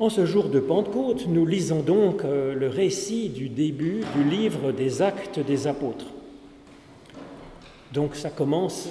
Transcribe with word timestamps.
En 0.00 0.08
ce 0.08 0.24
jour 0.24 0.48
de 0.48 0.60
Pentecôte, 0.60 1.26
nous 1.28 1.44
lisons 1.44 1.82
donc 1.82 2.24
euh, 2.24 2.54
le 2.54 2.68
récit 2.68 3.28
du 3.28 3.50
début 3.50 4.00
du 4.16 4.24
livre 4.24 4.72
des 4.72 5.02
actes 5.02 5.38
des 5.38 5.66
apôtres. 5.66 6.06
Donc 7.92 8.16
ça 8.16 8.30
commence 8.30 8.88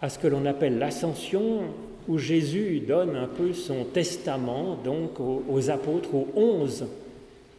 à 0.00 0.08
ce 0.08 0.20
que 0.20 0.28
l'on 0.28 0.46
appelle 0.46 0.78
l'ascension, 0.78 1.62
où 2.06 2.16
Jésus 2.16 2.78
donne 2.86 3.16
un 3.16 3.26
peu 3.26 3.52
son 3.52 3.82
testament 3.82 4.78
donc 4.84 5.18
aux, 5.18 5.70
apôtres, 5.70 6.14
aux 6.14 6.28
onze 6.36 6.86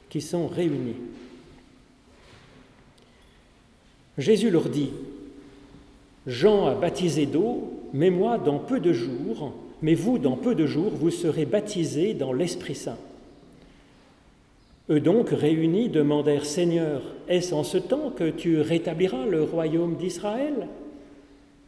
qui 0.10 0.22
sont 0.22 0.48
réunis. 0.48 0.96
Jésus 4.18 4.50
leur 4.50 4.70
dit, 4.70 4.92
Jean 6.26 6.68
a 6.68 6.74
baptisé 6.74 7.26
d'eau, 7.26 7.82
mais 7.92 8.12
moi 8.12 8.38
dans 8.38 8.60
peu 8.60 8.80
de 8.80 8.94
jours, 8.94 9.54
mais 9.84 9.94
vous, 9.96 10.18
dans 10.18 10.38
peu 10.38 10.56
de 10.56 10.66
jours, 10.66 10.94
vous 10.96 11.12
serez 11.12 11.46
baptisés 11.46 12.14
dans 12.14 12.32
l'Esprit 12.32 12.74
Saint. 12.74 12.98
Eux 14.90 15.02
donc, 15.02 15.30
réunis, 15.30 15.90
demandèrent, 15.90 16.46
Seigneur, 16.46 17.02
est-ce 17.28 17.54
en 17.54 17.64
ce 17.64 17.78
temps 17.78 18.10
que 18.10 18.30
tu 18.30 18.62
rétabliras 18.62 19.26
le 19.26 19.44
royaume 19.44 19.96
d'Israël? 19.96 20.70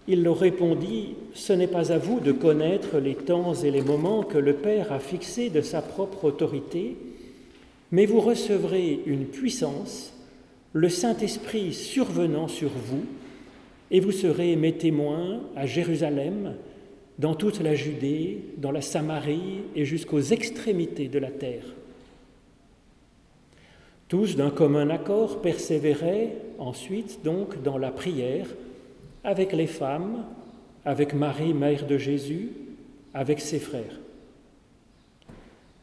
Il 0.08 0.24
leur 0.24 0.40
répondit, 0.40 1.16
Ce 1.34 1.52
n'est 1.52 1.68
pas 1.68 1.92
à 1.92 1.98
vous 1.98 2.22
de 2.22 2.32
connaître 2.32 3.00
les 3.00 3.16
temps 3.16 3.54
et 3.54 3.70
les 3.72 3.82
moments 3.82 4.24
que 4.24 4.38
le 4.38 4.54
Père 4.54 4.94
a 4.94 5.00
fixés 5.00 5.50
de 5.50 5.62
sa 5.62 5.82
propre 5.82 6.24
autorité, 6.26 6.96
mais 7.92 8.06
vous 8.06 8.22
recevrez 8.22 9.02
une 9.06 9.26
puissance, 9.26 10.14
le 10.72 10.88
Saint-Esprit 10.88 11.74
survenant 11.74 12.48
sur 12.48 12.70
vous, 12.70 13.04
et 13.92 14.00
vous 14.00 14.14
serez 14.14 14.56
mes 14.56 14.74
témoins 14.74 15.42
à 15.56 15.66
Jérusalem, 15.66 16.54
dans 17.18 17.34
toute 17.34 17.62
la 17.62 17.76
Judée, 17.76 18.40
dans 18.58 18.72
la 18.72 18.82
Samarie 18.82 19.64
et 19.76 19.86
jusqu'aux 19.86 20.22
extrémités 20.22 21.08
de 21.08 21.20
la 21.20 21.32
terre. 21.32 21.66
Tous 24.08 24.36
d'un 24.36 24.52
commun 24.52 24.90
accord 24.90 25.42
persévéraient 25.42 26.34
ensuite 26.60 27.24
donc 27.24 27.62
dans 27.64 27.78
la 27.78 27.92
prière 27.92 28.48
avec 29.24 29.54
les 29.54 29.68
femmes, 29.68 30.26
avec 30.84 31.14
Marie, 31.14 31.54
mère 31.54 31.88
de 31.88 31.98
Jésus, 31.98 32.52
avec 33.14 33.40
ses 33.40 33.60
frères. 33.60 34.00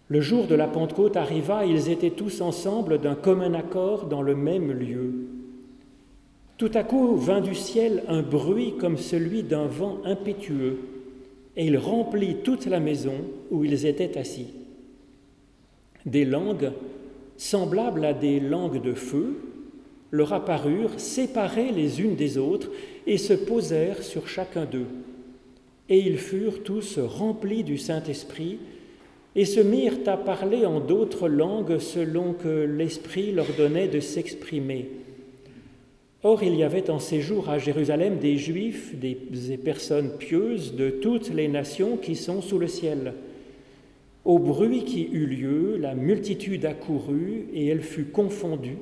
Le 0.09 0.21
jour 0.21 0.47
de 0.47 0.55
la 0.55 0.69
Pentecôte 0.69 1.17
arriva, 1.17 1.65
ils 1.65 1.89
étaient 1.89 2.11
tous 2.11 2.43
ensemble 2.43 3.01
d'un 3.01 3.15
commun 3.15 3.55
accord 3.55 4.05
dans 4.05 4.23
le 4.23 4.37
même 4.37 4.71
lieu. 4.71 5.13
Tout 6.59 6.71
à 6.75 6.85
coup 6.85 7.17
vint 7.17 7.41
du 7.41 7.55
ciel 7.55 8.05
un 8.07 8.23
bruit 8.23 8.75
comme 8.79 8.99
celui 8.99 9.43
d'un 9.43 9.67
vent 9.67 9.99
impétueux 10.05 10.92
et 11.57 11.67
il 11.67 11.77
remplit 11.77 12.37
toute 12.43 12.67
la 12.67 12.81
maison 12.81 13.15
où 13.51 13.65
ils 13.65 13.87
étaient 13.87 14.19
assis. 14.19 14.49
Des 16.07 16.25
langues, 16.25 16.73
semblables 17.37 18.05
à 18.05 18.15
des 18.15 18.41
langues 18.41 18.83
de 18.83 18.95
feu, 18.95 19.39
leur 20.11 20.33
apparurent, 20.33 20.99
séparées 20.99 21.73
les 21.73 22.01
unes 22.01 22.17
des 22.17 22.39
autres, 22.39 22.71
et 23.07 23.19
se 23.19 23.33
posèrent 23.33 24.03
sur 24.03 24.29
chacun 24.29 24.65
d'eux. 24.65 24.87
Et 25.89 25.99
ils 25.99 26.19
furent 26.19 26.63
tous 26.63 26.99
remplis 26.99 27.65
du 27.65 27.79
Saint-Esprit, 27.79 28.59
et 29.35 29.45
se 29.45 29.61
mirent 29.61 29.99
à 30.07 30.17
parler 30.17 30.67
en 30.67 30.81
d'autres 30.81 31.29
langues 31.29 31.79
selon 31.79 32.35
que 32.35 32.65
l'Esprit 32.65 33.33
leur 33.33 33.47
donnait 33.57 33.89
de 33.89 34.01
s'exprimer. 34.01 34.91
Or, 36.25 36.45
il 36.45 36.55
y 36.55 36.63
avait 36.63 36.89
en 36.89 37.01
séjour 37.01 37.51
à 37.51 37.59
Jérusalem 37.59 38.19
des 38.19 38.37
Juifs, 38.37 38.95
des, 38.95 39.17
personnes 39.57 40.17
pieuses 40.19 40.77
de 40.77 40.89
toutes 40.89 41.31
les 41.31 41.49
nations 41.49 41.97
qui 41.97 42.15
sont 42.15 42.41
sous 42.41 42.61
le 42.61 42.69
ciel. 42.69 43.15
Au 44.25 44.39
bruit 44.39 44.85
qui 44.85 45.09
eut 45.11 45.27
lieu, 45.27 45.77
la 45.79 45.95
multitude 45.97 46.65
accourut 46.65 47.49
et 47.53 47.67
elle 47.67 47.83
fut 47.83 48.05
confondue, 48.05 48.79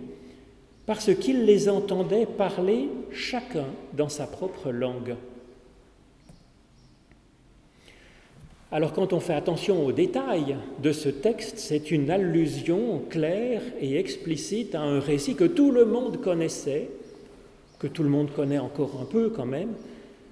parce 0.84 1.14
qu'ils 1.14 1.46
les 1.46 1.70
entendaient 1.70 2.26
parler 2.26 2.88
chacun 3.10 3.66
dans 3.96 4.10
sa 4.10 4.26
propre 4.26 4.70
langue. 4.70 5.16
Alors 8.70 8.92
quand 8.92 9.14
on 9.14 9.20
fait 9.20 9.32
attention 9.32 9.86
aux 9.86 9.92
détails 9.92 10.56
de 10.82 10.92
ce 10.92 11.08
texte, 11.08 11.58
c'est 11.58 11.90
une 11.90 12.10
allusion 12.10 13.02
claire 13.08 13.62
et 13.80 13.98
explicite 13.98 14.74
à 14.74 14.82
un 14.82 15.00
récit 15.00 15.34
que 15.34 15.44
tout 15.44 15.72
le 15.72 15.86
monde 15.86 16.20
connaissait, 16.20 16.90
que 17.80 17.88
tout 17.88 18.04
le 18.04 18.10
monde 18.10 18.30
connaît 18.32 18.58
encore 18.58 19.00
un 19.00 19.06
peu 19.06 19.30
quand 19.30 19.46
même, 19.46 19.72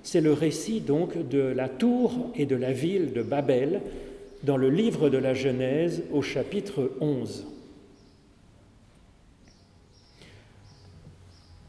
c'est 0.02 0.20
le 0.20 0.32
récit 0.32 0.80
donc 0.80 1.28
de 1.28 1.40
la 1.40 1.68
tour 1.68 2.30
et 2.36 2.46
de 2.46 2.54
la 2.54 2.72
ville 2.72 3.12
de 3.12 3.22
Babel 3.22 3.80
dans 4.44 4.56
le 4.56 4.70
livre 4.70 5.08
de 5.08 5.18
la 5.18 5.34
Genèse 5.34 6.04
au 6.12 6.22
chapitre 6.22 6.92
11. 7.00 7.46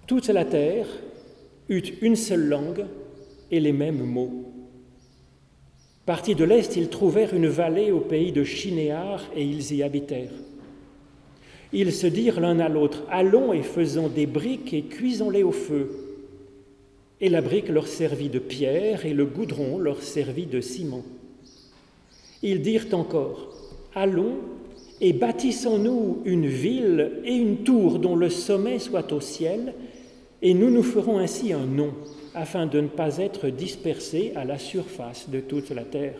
Toute 0.05 0.27
la 0.27 0.45
terre 0.45 0.87
eut 1.69 1.83
une 2.01 2.15
seule 2.15 2.47
langue 2.47 2.85
et 3.49 3.59
les 3.59 3.73
mêmes 3.73 4.03
mots. 4.03 4.51
Partis 6.05 6.35
de 6.35 6.43
l'Est, 6.43 6.75
ils 6.75 6.89
trouvèrent 6.89 7.33
une 7.33 7.47
vallée 7.47 7.91
au 7.91 7.99
pays 7.99 8.31
de 8.31 8.43
Chinéar 8.43 9.23
et 9.35 9.43
ils 9.43 9.73
y 9.75 9.83
habitèrent. 9.83 10.33
Ils 11.71 11.93
se 11.93 12.07
dirent 12.07 12.39
l'un 12.39 12.59
à 12.59 12.69
l'autre, 12.69 13.03
Allons 13.09 13.53
et 13.53 13.61
faisons 13.61 14.07
des 14.07 14.25
briques 14.25 14.73
et 14.73 14.83
cuisons-les 14.83 15.43
au 15.43 15.51
feu. 15.51 15.91
Et 17.21 17.29
la 17.29 17.41
brique 17.41 17.69
leur 17.69 17.87
servit 17.87 18.29
de 18.29 18.39
pierre 18.39 19.05
et 19.05 19.13
le 19.13 19.25
goudron 19.25 19.77
leur 19.77 20.01
servit 20.01 20.45
de 20.45 20.61
ciment. 20.61 21.03
Ils 22.41 22.61
dirent 22.61 22.87
encore, 22.93 23.53
Allons 23.93 24.37
et 25.01 25.13
bâtissons-nous 25.13 26.19
une 26.25 26.47
ville 26.47 27.21
et 27.23 27.35
une 27.35 27.57
tour 27.57 27.99
dont 27.99 28.15
le 28.15 28.29
sommet 28.29 28.79
soit 28.79 29.11
au 29.13 29.21
ciel, 29.21 29.73
et 30.41 30.53
nous 30.53 30.69
nous 30.69 30.83
ferons 30.83 31.19
ainsi 31.19 31.53
un 31.53 31.65
nom, 31.65 31.93
afin 32.33 32.65
de 32.65 32.81
ne 32.81 32.87
pas 32.87 33.17
être 33.17 33.49
dispersés 33.49 34.33
à 34.35 34.45
la 34.45 34.57
surface 34.57 35.29
de 35.29 35.39
toute 35.39 35.69
la 35.69 35.83
terre. 35.83 36.19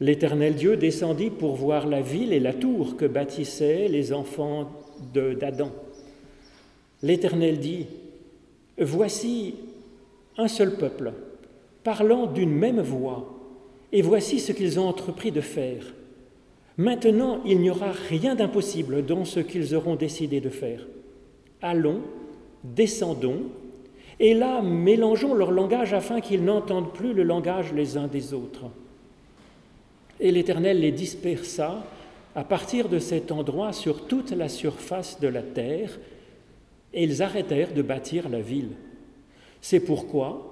L'Éternel 0.00 0.54
Dieu 0.54 0.76
descendit 0.76 1.30
pour 1.30 1.54
voir 1.54 1.86
la 1.86 2.00
ville 2.00 2.32
et 2.32 2.40
la 2.40 2.52
tour 2.52 2.96
que 2.96 3.04
bâtissaient 3.04 3.88
les 3.88 4.12
enfants 4.12 4.72
d'Adam. 5.12 5.70
L'Éternel 7.02 7.58
dit, 7.58 7.86
Voici 8.78 9.54
un 10.36 10.48
seul 10.48 10.76
peuple, 10.76 11.12
parlant 11.84 12.26
d'une 12.26 12.50
même 12.50 12.80
voix, 12.80 13.38
et 13.92 14.02
voici 14.02 14.40
ce 14.40 14.50
qu'ils 14.50 14.80
ont 14.80 14.88
entrepris 14.88 15.30
de 15.30 15.40
faire. 15.40 15.94
Maintenant, 16.76 17.40
il 17.46 17.60
n'y 17.60 17.70
aura 17.70 17.92
rien 17.92 18.34
d'impossible 18.34 19.06
dans 19.06 19.24
ce 19.24 19.38
qu'ils 19.38 19.76
auront 19.76 19.94
décidé 19.94 20.40
de 20.40 20.48
faire. 20.48 20.84
Allons, 21.62 22.00
descendons, 22.64 23.42
et 24.18 24.34
là, 24.34 24.60
mélangeons 24.60 25.34
leur 25.34 25.52
langage 25.52 25.94
afin 25.94 26.20
qu'ils 26.20 26.44
n'entendent 26.44 26.92
plus 26.92 27.12
le 27.12 27.22
langage 27.22 27.72
les 27.72 27.96
uns 27.96 28.08
des 28.08 28.34
autres. 28.34 28.64
Et 30.20 30.30
l'Éternel 30.30 30.80
les 30.80 30.92
dispersa 30.92 31.84
à 32.34 32.44
partir 32.44 32.88
de 32.88 32.98
cet 32.98 33.30
endroit 33.30 33.72
sur 33.72 34.06
toute 34.06 34.32
la 34.32 34.48
surface 34.48 35.20
de 35.20 35.28
la 35.28 35.42
terre, 35.42 35.98
et 36.92 37.04
ils 37.04 37.22
arrêtèrent 37.22 37.72
de 37.72 37.82
bâtir 37.82 38.28
la 38.28 38.40
ville. 38.40 38.70
C'est 39.60 39.80
pourquoi 39.80 40.50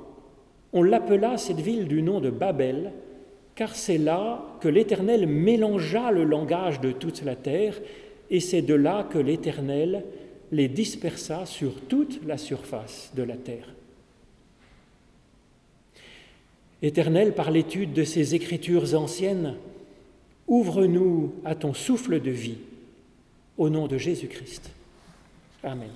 on 0.73 0.83
l'appela 0.83 1.37
cette 1.37 1.61
ville 1.61 1.87
du 1.87 2.03
nom 2.03 2.21
de 2.21 2.31
Babel, 2.31 2.93
car 3.55 3.75
c'est 3.75 3.99
là 3.99 4.43
que 4.61 4.69
l'Éternel 4.69 5.27
mélangea 5.27 6.11
le 6.11 6.25
langage 6.25 6.81
de 6.81 6.93
toute 6.93 7.23
la 7.23 7.37
terre, 7.37 7.81
et 8.31 8.41
c'est 8.41 8.63
de 8.63 8.75
là 8.75 9.07
que 9.11 9.19
l'Éternel 9.19 10.05
les 10.51 10.69
dispersa 10.69 11.47
sur 11.47 11.73
toute 11.89 12.25
la 12.27 12.39
surface 12.39 13.13
de 13.15 13.23
la 13.23 13.37
terre. 13.37 13.69
Éternel, 16.83 17.33
par 17.35 17.51
l'étude 17.51 17.93
de 17.93 18.05
ces 18.05 18.35
écritures 18.35 18.95
anciennes, 18.95 19.55
ouvre-nous 20.49 21.33
à 21.45 21.55
ton 21.55 21.75
souffle 21.75 22.21
de 22.21 22.31
vie, 22.31 22.59
au 23.57 23.71
nom 23.71 23.87
de 23.87 23.99
Jésus-Christ. 23.99 24.71
Amen. 25.63 25.91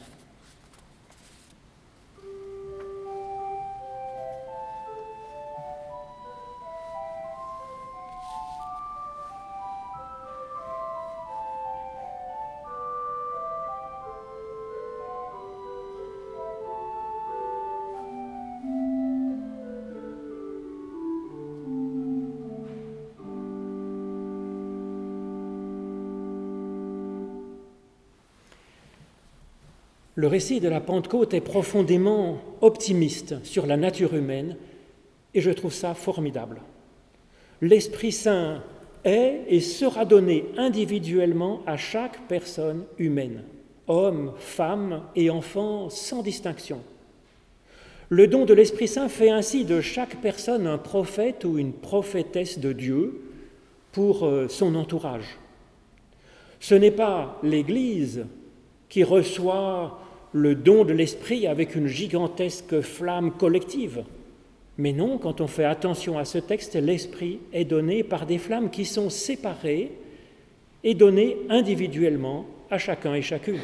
Le 30.19 30.29
récit 30.29 30.61
de 30.61 30.69
la 30.69 30.81
Pentecôte 30.81 31.35
est 31.35 31.43
profondément 31.43 32.39
optimiste 32.63 33.35
sur 33.45 33.67
la 33.67 33.77
nature 33.77 34.15
humaine 34.15 34.57
et 35.35 35.43
je 35.43 35.51
trouve 35.51 35.75
ça 35.75 35.93
formidable. 35.93 36.63
L'Esprit 37.61 38.13
Saint 38.13 38.63
est 39.05 39.43
et 39.47 39.61
sera 39.61 40.07
donné 40.07 40.47
individuellement 40.57 41.61
à 41.67 41.77
chaque 41.77 42.27
personne 42.29 42.85
humaine, 42.97 43.45
homme, 43.89 44.33
femme 44.39 45.03
et 45.17 45.29
enfant 45.29 45.91
sans 45.91 46.23
distinction. 46.23 46.83
Le 48.09 48.27
don 48.27 48.47
de 48.47 48.55
l'Esprit 48.55 48.89
Saint 48.89 49.11
fait 49.11 49.29
ainsi 49.29 49.67
de 49.67 49.83
chaque 49.83 50.23
personne 50.23 50.67
un 50.67 50.79
prophète 50.79 51.45
ou 51.45 51.59
une 51.59 51.75
prophétesse 51.75 52.59
de 52.59 52.73
Dieu 52.73 53.21
pour 53.93 54.25
euh, 54.25 54.49
son 54.49 54.77
entourage. 54.77 55.37
Ce 56.59 56.75
n'est 56.75 56.91
pas 56.91 57.39
l'Église 57.43 58.25
qui 58.89 59.05
reçoit 59.05 59.99
le 60.37 60.55
don 60.55 60.85
de 60.85 60.93
l'Esprit 60.93 61.47
avec 61.47 61.75
une 61.75 61.87
gigantesque 61.87 62.83
flamme 62.83 63.33
collective. 63.33 64.05
Mais 64.77 64.93
non, 64.93 65.17
quand 65.17 65.41
on 65.41 65.47
fait 65.47 65.65
attention 65.65 66.19
à 66.19 66.27
ce 66.27 66.37
texte, 66.37 66.75
l'Esprit 66.75 67.41
est 67.55 67.65
donné 67.65 68.05
par 68.05 68.27
des 68.27 68.37
flammes 68.37 68.71
qui 68.71 68.85
sont 68.85 69.09
séparées 69.09 69.93
et 70.85 70.93
données 70.93 71.39
individuellement 71.49 72.45
à 72.71 72.77
chacun 72.77 73.15
et 73.15 73.23
chacune. 73.23 73.61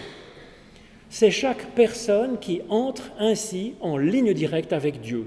C'est 1.11 1.31
chaque 1.31 1.75
personne 1.75 2.39
qui 2.39 2.63
entre 2.71 3.13
ainsi 3.19 3.75
en 3.83 3.99
ligne 3.99 4.33
directe 4.33 4.73
avec 4.73 5.03
Dieu. 5.03 5.27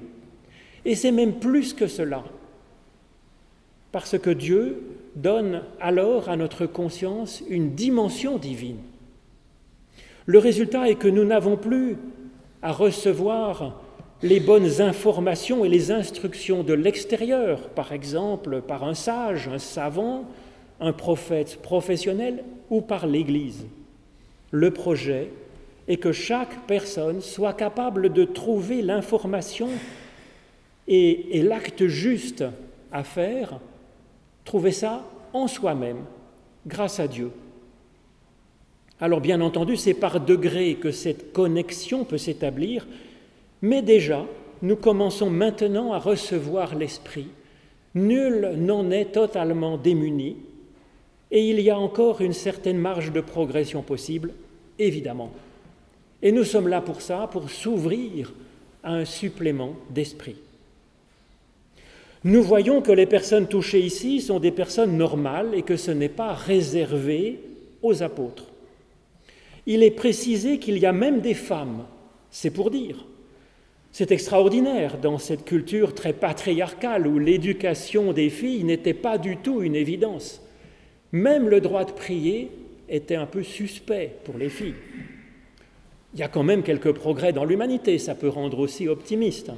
Et 0.84 0.96
c'est 0.96 1.12
même 1.12 1.34
plus 1.34 1.74
que 1.76 1.86
cela, 1.86 2.24
parce 3.92 4.18
que 4.18 4.32
Dieu 4.32 4.82
donne 5.16 5.62
alors 5.80 6.28
à 6.28 6.38
notre 6.38 6.66
conscience 6.66 7.44
une 7.48 7.76
dimension 7.76 8.40
divine. 8.40 8.80
Le 10.26 10.40
résultat 10.40 10.90
est 10.90 10.96
que 10.96 11.08
nous 11.08 11.26
n'avons 11.26 11.58
plus 11.58 11.98
à 12.62 12.72
recevoir 12.72 13.82
les 14.24 14.40
bonnes 14.40 14.82
informations 14.82 15.66
et 15.66 15.70
les 15.70 15.92
instructions 15.92 16.64
de 16.64 16.74
l'extérieur, 16.74 17.70
par 17.70 17.92
exemple 17.92 18.62
par 18.62 18.84
un 18.84 18.96
sage, 18.96 19.48
un 19.48 19.60
savant, 19.60 20.26
un 20.80 20.94
prophète 20.94 21.62
professionnel 21.62 22.44
ou 22.70 22.82
par 22.82 23.06
l'Église. 23.06 23.66
Le 24.52 24.72
projet 24.72 25.30
est 25.88 25.98
que 25.98 26.12
chaque 26.12 26.66
personne 26.66 27.22
soit 27.22 27.54
capable 27.54 28.12
de 28.12 28.24
trouver 28.24 28.82
l'information 28.82 29.70
et, 30.88 31.42
l'acte 31.44 31.88
juste 31.88 32.44
à 32.92 33.04
faire, 33.04 33.60
trouver 34.44 34.72
ça 34.72 35.04
en 35.34 35.48
soi-même, 35.48 36.04
grâce 36.66 37.00
à 37.00 37.08
Dieu. 37.08 37.32
Alors 39.02 39.22
bien 39.22 39.42
entendu, 39.42 39.76
c'est 39.76 39.94
par 39.94 40.20
degré 40.20 40.76
que 40.76 40.92
cette 40.92 41.34
connexion 41.34 42.06
peut 42.06 42.18
s'établir, 42.18 42.88
mais 43.62 43.82
déjà, 43.82 44.26
nous 44.62 44.78
commençons 44.78 45.30
maintenant 45.30 45.92
à 45.92 46.00
recevoir 46.00 46.76
l'Esprit. 46.76 47.28
Nul 47.94 48.54
n'en 48.58 48.92
est 48.92 49.12
totalement 49.12 49.78
démuni, 49.78 50.38
et 51.32 51.50
il 51.50 51.60
y 51.60 51.70
a 51.70 51.78
encore 51.78 52.22
une 52.22 52.34
certaine 52.34 52.78
marge 52.78 53.12
de 53.12 53.22
progression 53.22 53.82
possible, 53.82 54.32
évidemment. 54.80 55.32
Et 56.22 56.32
nous 56.32 56.44
sommes 56.44 56.68
là 56.68 56.82
pour 56.82 57.02
ça, 57.02 57.28
pour 57.32 57.50
s'ouvrir 57.50 58.34
à 58.84 58.94
un 58.94 59.06
supplément 59.06 59.74
d'esprit. 59.90 60.36
Nous 62.24 62.42
voyons 62.42 62.82
que 62.82 62.92
les 62.92 63.06
personnes 63.06 63.48
touchées 63.48 63.82
ici 63.82 64.22
sont 64.22 64.40
des 64.40 64.52
personnes 64.52 64.98
normales 64.98 65.50
et 65.54 65.62
que 65.62 65.78
ce 65.78 65.92
n'est 65.92 66.10
pas 66.10 66.34
réservé 66.34 67.40
aux 67.84 68.02
apôtres. 68.02 68.46
Il 69.66 69.84
est 69.84 69.92
précisé 69.92 70.60
qu'il 70.60 70.78
y 70.78 70.86
a 70.86 70.92
même 70.92 71.22
des 71.22 71.34
femmes, 71.34 71.86
c'est 72.30 72.52
pour 72.52 72.70
dire. 72.72 73.06
C'est 73.92 74.12
extraordinaire 74.12 74.98
dans 74.98 75.18
cette 75.18 75.46
culture 75.46 75.96
très 75.96 76.14
patriarcale 76.14 77.08
où 77.08 77.18
l'éducation 77.18 78.12
des 78.12 78.30
filles 78.30 78.64
n'était 78.64 78.94
pas 78.94 79.18
du 79.18 79.38
tout 79.38 79.62
une 79.62 79.76
évidence. 79.76 80.42
Même 81.12 81.48
le 81.48 81.62
droit 81.62 81.86
de 81.86 81.94
prier 81.94 82.52
était 82.90 83.16
un 83.16 83.26
peu 83.26 83.42
suspect 83.42 84.16
pour 84.26 84.38
les 84.38 84.50
filles. 84.50 84.76
Il 86.14 86.20
y 86.20 86.24
a 86.24 86.28
quand 86.28 86.44
même 86.44 86.64
quelques 86.64 86.92
progrès 86.92 87.34
dans 87.34 87.46
l'humanité, 87.46 87.98
ça 87.98 88.16
peut 88.16 88.30
rendre 88.30 88.60
aussi 88.60 88.88
optimiste. 88.88 89.52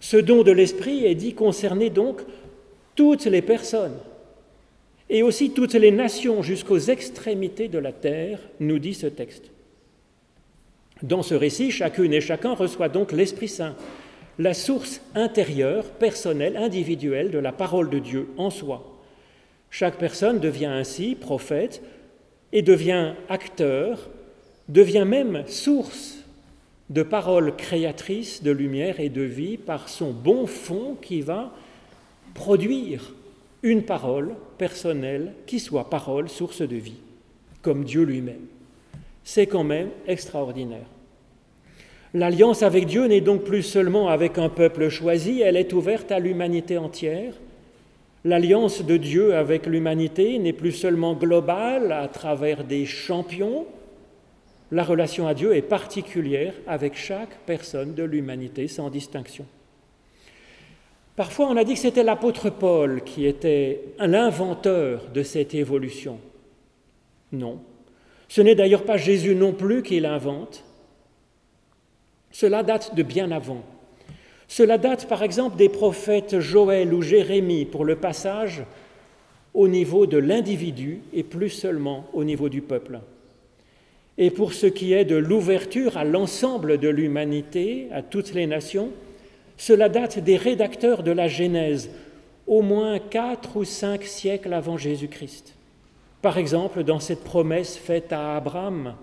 Ce 0.00 0.16
don 0.16 0.42
de 0.42 0.52
l'esprit 0.52 1.04
est 1.04 1.14
dit 1.14 1.34
concerner 1.34 1.90
donc 1.90 2.20
toutes 2.94 3.26
les 3.26 3.42
personnes, 3.42 3.96
et 5.10 5.24
aussi 5.24 5.50
toutes 5.50 5.74
les 5.74 5.90
nations 5.90 6.40
jusqu'aux 6.40 6.78
extrémités 6.78 7.66
de 7.66 7.78
la 7.78 7.92
terre, 7.92 8.38
nous 8.60 8.78
dit 8.78 8.94
ce 8.94 9.08
texte. 9.08 9.50
Dans 11.02 11.22
ce 11.22 11.34
récit, 11.34 11.72
chacune 11.72 12.12
et 12.12 12.20
chacun 12.20 12.54
reçoit 12.54 12.88
donc 12.88 13.10
l'Esprit 13.10 13.48
Saint, 13.48 13.74
la 14.38 14.54
source 14.54 15.00
intérieure, 15.16 15.84
personnelle, 15.84 16.56
individuelle 16.56 17.32
de 17.32 17.38
la 17.38 17.50
parole 17.50 17.90
de 17.90 17.98
Dieu 17.98 18.28
en 18.36 18.50
soi. 18.50 19.00
Chaque 19.68 19.98
personne 19.98 20.38
devient 20.38 20.66
ainsi 20.66 21.16
prophète 21.16 21.82
et 22.52 22.62
devient 22.62 23.14
acteur, 23.28 24.08
devient 24.68 25.04
même 25.06 25.42
source 25.48 26.18
de 26.88 27.02
paroles 27.02 27.56
créatrices 27.56 28.44
de 28.44 28.50
lumière 28.52 29.00
et 29.00 29.08
de 29.08 29.22
vie 29.22 29.56
par 29.56 29.88
son 29.88 30.12
bon 30.12 30.46
fond 30.46 30.96
qui 31.00 31.20
va 31.20 31.52
produire 32.34 33.12
une 33.62 33.82
parole 33.82 34.34
personnelle 34.58 35.34
qui 35.46 35.60
soit 35.60 35.90
parole, 35.90 36.28
source 36.28 36.62
de 36.62 36.76
vie, 36.76 37.00
comme 37.62 37.84
Dieu 37.84 38.02
lui-même. 38.02 38.46
C'est 39.24 39.46
quand 39.46 39.64
même 39.64 39.90
extraordinaire. 40.06 40.86
L'alliance 42.14 42.62
avec 42.62 42.86
Dieu 42.86 43.06
n'est 43.06 43.20
donc 43.20 43.44
plus 43.44 43.62
seulement 43.62 44.08
avec 44.08 44.38
un 44.38 44.48
peuple 44.48 44.88
choisi, 44.88 45.42
elle 45.42 45.56
est 45.56 45.72
ouverte 45.72 46.10
à 46.10 46.18
l'humanité 46.18 46.76
entière. 46.76 47.34
L'alliance 48.24 48.84
de 48.84 48.96
Dieu 48.96 49.34
avec 49.34 49.66
l'humanité 49.66 50.38
n'est 50.38 50.52
plus 50.52 50.72
seulement 50.72 51.14
globale 51.14 51.92
à 51.92 52.08
travers 52.08 52.64
des 52.64 52.84
champions, 52.84 53.66
la 54.72 54.84
relation 54.84 55.26
à 55.26 55.34
Dieu 55.34 55.56
est 55.56 55.62
particulière 55.62 56.54
avec 56.66 56.96
chaque 56.96 57.38
personne 57.44 57.94
de 57.94 58.04
l'humanité 58.04 58.68
sans 58.68 58.88
distinction. 58.88 59.44
Parfois, 61.20 61.48
on 61.50 61.56
a 61.58 61.64
dit 61.64 61.74
que 61.74 61.80
c'était 61.80 62.02
l'apôtre 62.02 62.48
Paul 62.48 63.02
qui 63.04 63.26
était 63.26 63.82
l'inventeur 63.98 65.02
de 65.12 65.22
cette 65.22 65.54
évolution. 65.54 66.18
Non. 67.30 67.58
Ce 68.26 68.40
n'est 68.40 68.54
d'ailleurs 68.54 68.84
pas 68.84 68.96
Jésus 68.96 69.34
non 69.34 69.52
plus 69.52 69.82
qui 69.82 70.00
l'invente. 70.00 70.64
Cela 72.30 72.62
date 72.62 72.94
de 72.94 73.02
bien 73.02 73.32
avant. 73.32 73.62
Cela 74.48 74.78
date 74.78 75.08
par 75.08 75.22
exemple 75.22 75.58
des 75.58 75.68
prophètes 75.68 76.40
Joël 76.40 76.94
ou 76.94 77.02
Jérémie 77.02 77.66
pour 77.66 77.84
le 77.84 77.96
passage 77.96 78.62
au 79.52 79.68
niveau 79.68 80.06
de 80.06 80.16
l'individu 80.16 81.02
et 81.12 81.22
plus 81.22 81.50
seulement 81.50 82.06
au 82.14 82.24
niveau 82.24 82.48
du 82.48 82.62
peuple. 82.62 82.98
Et 84.16 84.30
pour 84.30 84.54
ce 84.54 84.66
qui 84.66 84.94
est 84.94 85.04
de 85.04 85.16
l'ouverture 85.16 85.98
à 85.98 86.04
l'ensemble 86.04 86.78
de 86.78 86.88
l'humanité, 86.88 87.88
à 87.92 88.00
toutes 88.00 88.32
les 88.32 88.46
nations, 88.46 88.88
cela 89.60 89.90
date 89.90 90.18
des 90.18 90.38
rédacteurs 90.38 91.02
de 91.02 91.10
la 91.10 91.28
Genèse, 91.28 91.90
au 92.46 92.62
moins 92.62 92.98
quatre 92.98 93.58
ou 93.58 93.64
cinq 93.64 94.04
siècles 94.04 94.54
avant 94.54 94.78
Jésus-Christ. 94.78 95.54
Par 96.22 96.38
exemple, 96.38 96.82
dans 96.82 96.98
cette 96.98 97.22
promesse 97.22 97.76
faite 97.76 98.10
à 98.10 98.36
Abraham, 98.36 98.94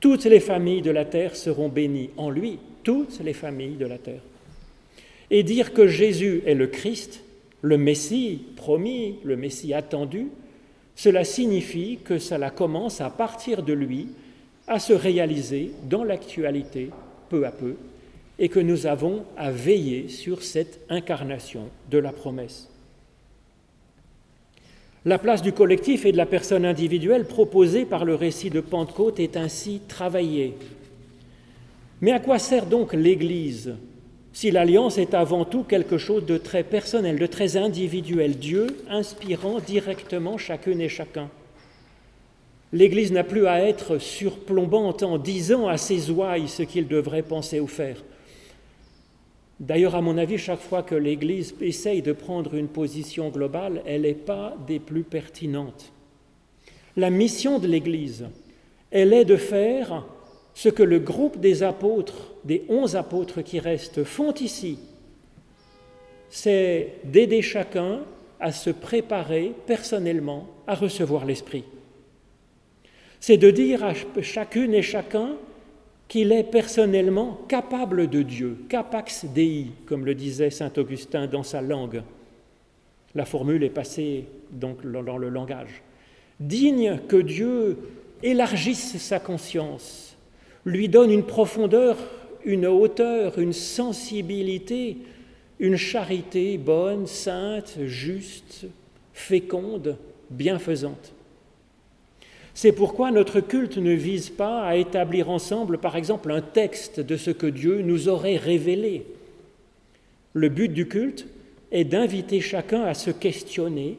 toutes 0.00 0.26
les 0.26 0.40
familles 0.40 0.82
de 0.82 0.90
la 0.90 1.06
terre 1.06 1.34
seront 1.34 1.70
bénies 1.70 2.10
en 2.18 2.28
lui, 2.28 2.58
toutes 2.82 3.20
les 3.20 3.32
familles 3.32 3.76
de 3.76 3.86
la 3.86 3.96
terre. 3.96 4.20
Et 5.30 5.42
dire 5.42 5.72
que 5.72 5.86
Jésus 5.86 6.42
est 6.44 6.54
le 6.54 6.66
Christ, 6.66 7.24
le 7.62 7.78
Messie 7.78 8.42
promis, 8.56 9.16
le 9.24 9.38
Messie 9.38 9.72
attendu, 9.72 10.26
cela 10.94 11.24
signifie 11.24 12.00
que 12.04 12.18
cela 12.18 12.50
commence 12.50 13.00
à 13.00 13.08
partir 13.08 13.62
de 13.62 13.72
lui 13.72 14.08
à 14.66 14.78
se 14.78 14.92
réaliser 14.92 15.70
dans 15.88 16.04
l'actualité 16.04 16.90
peu 17.30 17.46
à 17.46 17.50
peu 17.50 17.76
et 18.38 18.48
que 18.48 18.60
nous 18.60 18.86
avons 18.86 19.24
à 19.36 19.50
veiller 19.50 20.08
sur 20.08 20.42
cette 20.42 20.80
incarnation 20.88 21.68
de 21.90 21.98
la 21.98 22.12
promesse. 22.12 22.68
La 25.04 25.18
place 25.18 25.42
du 25.42 25.52
collectif 25.52 26.06
et 26.06 26.12
de 26.12 26.16
la 26.16 26.24
personne 26.24 26.64
individuelle 26.64 27.26
proposée 27.26 27.84
par 27.84 28.04
le 28.04 28.14
récit 28.14 28.48
de 28.48 28.60
Pentecôte 28.60 29.20
est 29.20 29.36
ainsi 29.36 29.82
travaillée. 29.86 30.54
Mais 32.00 32.12
à 32.12 32.20
quoi 32.20 32.38
sert 32.38 32.66
donc 32.66 32.92
l'Église 32.94 33.74
si 34.32 34.50
l'alliance 34.50 34.98
est 34.98 35.14
avant 35.14 35.44
tout 35.44 35.62
quelque 35.62 35.96
chose 35.96 36.26
de 36.26 36.38
très 36.38 36.64
personnel, 36.64 37.20
de 37.20 37.26
très 37.26 37.56
individuel, 37.56 38.36
Dieu 38.36 38.66
inspirant 38.88 39.60
directement 39.60 40.38
chacune 40.38 40.80
et 40.80 40.88
chacun? 40.88 41.28
L'Église 42.72 43.12
n'a 43.12 43.22
plus 43.22 43.46
à 43.46 43.62
être 43.62 43.98
surplombante 43.98 45.04
en 45.04 45.18
disant 45.18 45.68
à 45.68 45.76
ses 45.76 46.10
ouailles 46.10 46.48
ce 46.48 46.64
qu'il 46.64 46.88
devrait 46.88 47.22
penser 47.22 47.60
ou 47.60 47.68
faire. 47.68 48.02
D'ailleurs, 49.64 49.94
à 49.94 50.02
mon 50.02 50.18
avis, 50.18 50.36
chaque 50.36 50.60
fois 50.60 50.82
que 50.82 50.94
l'Église 50.94 51.54
essaye 51.62 52.02
de 52.02 52.12
prendre 52.12 52.54
une 52.54 52.68
position 52.68 53.30
globale, 53.30 53.82
elle 53.86 54.02
n'est 54.02 54.12
pas 54.12 54.54
des 54.66 54.78
plus 54.78 55.04
pertinentes. 55.04 55.90
La 56.98 57.08
mission 57.08 57.58
de 57.58 57.66
l'Église, 57.66 58.26
elle 58.90 59.14
est 59.14 59.24
de 59.24 59.36
faire 59.36 60.04
ce 60.52 60.68
que 60.68 60.82
le 60.82 60.98
groupe 60.98 61.40
des 61.40 61.62
apôtres, 61.62 62.34
des 62.44 62.64
onze 62.68 62.94
apôtres 62.94 63.40
qui 63.40 63.58
restent, 63.58 64.04
font 64.04 64.34
ici. 64.34 64.78
C'est 66.28 66.96
d'aider 67.04 67.40
chacun 67.40 68.00
à 68.40 68.52
se 68.52 68.68
préparer 68.68 69.54
personnellement 69.66 70.46
à 70.66 70.74
recevoir 70.74 71.24
l'Esprit. 71.24 71.64
C'est 73.18 73.38
de 73.38 73.50
dire 73.50 73.82
à 73.82 73.94
chacune 74.20 74.74
et 74.74 74.82
chacun 74.82 75.36
qu'il 76.14 76.30
est 76.30 76.44
personnellement 76.44 77.40
capable 77.48 78.08
de 78.08 78.22
Dieu, 78.22 78.58
capax 78.68 79.24
Dei, 79.24 79.72
comme 79.84 80.06
le 80.06 80.14
disait 80.14 80.50
saint 80.50 80.70
Augustin 80.76 81.26
dans 81.26 81.42
sa 81.42 81.60
langue. 81.60 82.04
La 83.16 83.24
formule 83.24 83.64
est 83.64 83.68
passée 83.68 84.26
dans 84.52 84.76
le 84.84 85.28
langage. 85.28 85.82
Digne 86.38 87.00
que 87.08 87.16
Dieu 87.16 87.78
élargisse 88.22 88.96
sa 88.98 89.18
conscience, 89.18 90.16
lui 90.64 90.88
donne 90.88 91.10
une 91.10 91.24
profondeur, 91.24 91.96
une 92.44 92.66
hauteur, 92.66 93.40
une 93.40 93.52
sensibilité, 93.52 94.98
une 95.58 95.76
charité 95.76 96.58
bonne, 96.58 97.08
sainte, 97.08 97.76
juste, 97.86 98.66
féconde, 99.14 99.96
bienfaisante. 100.30 101.12
C'est 102.54 102.72
pourquoi 102.72 103.10
notre 103.10 103.40
culte 103.40 103.78
ne 103.78 103.92
vise 103.92 104.30
pas 104.30 104.62
à 104.62 104.76
établir 104.76 105.28
ensemble, 105.28 105.78
par 105.78 105.96
exemple, 105.96 106.30
un 106.30 106.40
texte 106.40 107.00
de 107.00 107.16
ce 107.16 107.32
que 107.32 107.48
Dieu 107.48 107.82
nous 107.82 108.08
aurait 108.08 108.36
révélé. 108.36 109.06
Le 110.34 110.48
but 110.48 110.68
du 110.68 110.86
culte 110.86 111.26
est 111.72 111.84
d'inviter 111.84 112.40
chacun 112.40 112.82
à 112.82 112.94
se 112.94 113.10
questionner 113.10 113.98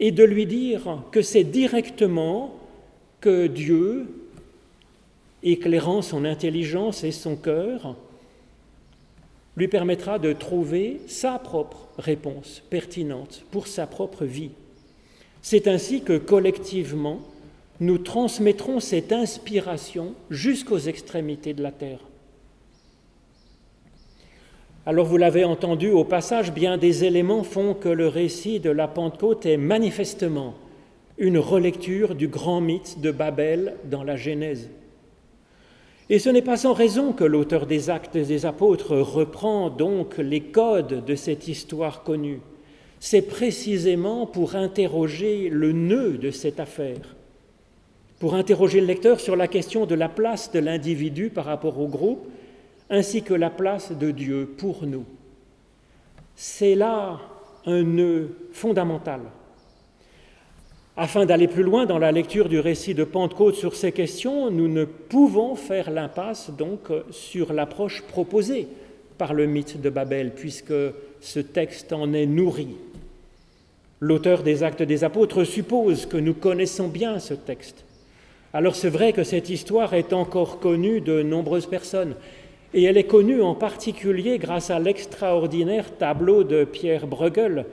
et 0.00 0.10
de 0.10 0.24
lui 0.24 0.46
dire 0.46 0.98
que 1.12 1.22
c'est 1.22 1.44
directement 1.44 2.56
que 3.20 3.46
Dieu, 3.46 4.08
éclairant 5.44 6.02
son 6.02 6.24
intelligence 6.24 7.04
et 7.04 7.12
son 7.12 7.36
cœur, 7.36 7.94
lui 9.56 9.68
permettra 9.68 10.18
de 10.18 10.32
trouver 10.32 11.00
sa 11.06 11.38
propre 11.38 11.88
réponse 11.98 12.62
pertinente 12.68 13.44
pour 13.52 13.68
sa 13.68 13.86
propre 13.86 14.24
vie. 14.24 14.50
C'est 15.40 15.68
ainsi 15.68 16.02
que 16.02 16.18
collectivement, 16.18 17.20
nous 17.82 17.98
transmettrons 17.98 18.78
cette 18.78 19.12
inspiration 19.12 20.14
jusqu'aux 20.30 20.78
extrémités 20.78 21.52
de 21.52 21.62
la 21.62 21.72
terre. 21.72 21.98
Alors 24.86 25.06
vous 25.06 25.16
l'avez 25.16 25.44
entendu 25.44 25.90
au 25.90 26.04
passage, 26.04 26.52
bien 26.52 26.78
des 26.78 27.04
éléments 27.04 27.42
font 27.42 27.74
que 27.74 27.88
le 27.88 28.06
récit 28.06 28.60
de 28.60 28.70
la 28.70 28.86
Pentecôte 28.86 29.46
est 29.46 29.56
manifestement 29.56 30.54
une 31.18 31.38
relecture 31.38 32.14
du 32.14 32.28
grand 32.28 32.60
mythe 32.60 33.00
de 33.00 33.10
Babel 33.10 33.74
dans 33.90 34.04
la 34.04 34.16
Genèse. 34.16 34.70
Et 36.08 36.20
ce 36.20 36.30
n'est 36.30 36.42
pas 36.42 36.56
sans 36.56 36.74
raison 36.74 37.12
que 37.12 37.24
l'auteur 37.24 37.66
des 37.66 37.90
Actes 37.90 38.16
des 38.16 38.46
Apôtres 38.46 38.96
reprend 38.96 39.70
donc 39.70 40.18
les 40.18 40.40
codes 40.40 41.04
de 41.04 41.14
cette 41.16 41.48
histoire 41.48 42.04
connue. 42.04 42.40
C'est 43.00 43.22
précisément 43.22 44.26
pour 44.26 44.54
interroger 44.54 45.48
le 45.48 45.72
nœud 45.72 46.18
de 46.18 46.30
cette 46.30 46.60
affaire, 46.60 47.16
pour 48.22 48.36
interroger 48.36 48.80
le 48.80 48.86
lecteur 48.86 49.18
sur 49.18 49.34
la 49.34 49.48
question 49.48 49.84
de 49.84 49.96
la 49.96 50.08
place 50.08 50.52
de 50.52 50.60
l'individu 50.60 51.28
par 51.28 51.44
rapport 51.44 51.80
au 51.80 51.88
groupe, 51.88 52.28
ainsi 52.88 53.24
que 53.24 53.34
la 53.34 53.50
place 53.50 53.90
de 53.90 54.12
Dieu 54.12 54.48
pour 54.58 54.86
nous. 54.86 55.04
C'est 56.36 56.76
là 56.76 57.18
un 57.66 57.82
nœud 57.82 58.28
fondamental. 58.52 59.22
Afin 60.96 61.26
d'aller 61.26 61.48
plus 61.48 61.64
loin 61.64 61.84
dans 61.84 61.98
la 61.98 62.12
lecture 62.12 62.48
du 62.48 62.60
récit 62.60 62.94
de 62.94 63.02
Pentecôte 63.02 63.56
sur 63.56 63.74
ces 63.74 63.90
questions, 63.90 64.52
nous 64.52 64.68
ne 64.68 64.84
pouvons 64.84 65.56
faire 65.56 65.90
l'impasse 65.90 66.50
donc 66.50 66.92
sur 67.10 67.52
l'approche 67.52 68.02
proposée 68.02 68.68
par 69.18 69.34
le 69.34 69.46
mythe 69.46 69.80
de 69.80 69.90
Babel, 69.90 70.30
puisque 70.32 70.72
ce 71.20 71.40
texte 71.40 71.92
en 71.92 72.12
est 72.12 72.26
nourri. 72.26 72.76
L'auteur 73.98 74.44
des 74.44 74.62
Actes 74.62 74.84
des 74.84 75.02
Apôtres 75.02 75.42
suppose 75.42 76.06
que 76.06 76.18
nous 76.18 76.34
connaissons 76.34 76.86
bien 76.86 77.18
ce 77.18 77.34
texte. 77.34 77.84
Alors 78.54 78.76
c'est 78.76 78.90
vrai 78.90 79.14
que 79.14 79.24
cette 79.24 79.48
histoire 79.48 79.94
est 79.94 80.12
encore 80.12 80.60
connue 80.60 81.00
de 81.00 81.22
nombreuses 81.22 81.66
personnes, 81.66 82.14
et 82.74 82.82
elle 82.84 82.98
est 82.98 83.04
connue 83.04 83.40
en 83.40 83.54
particulier 83.54 84.38
grâce 84.38 84.68
à 84.68 84.78
l'extraordinaire 84.78 85.96
tableau 85.96 86.44
de 86.44 86.64
Pierre 86.64 87.06
Bruegel, 87.06 87.64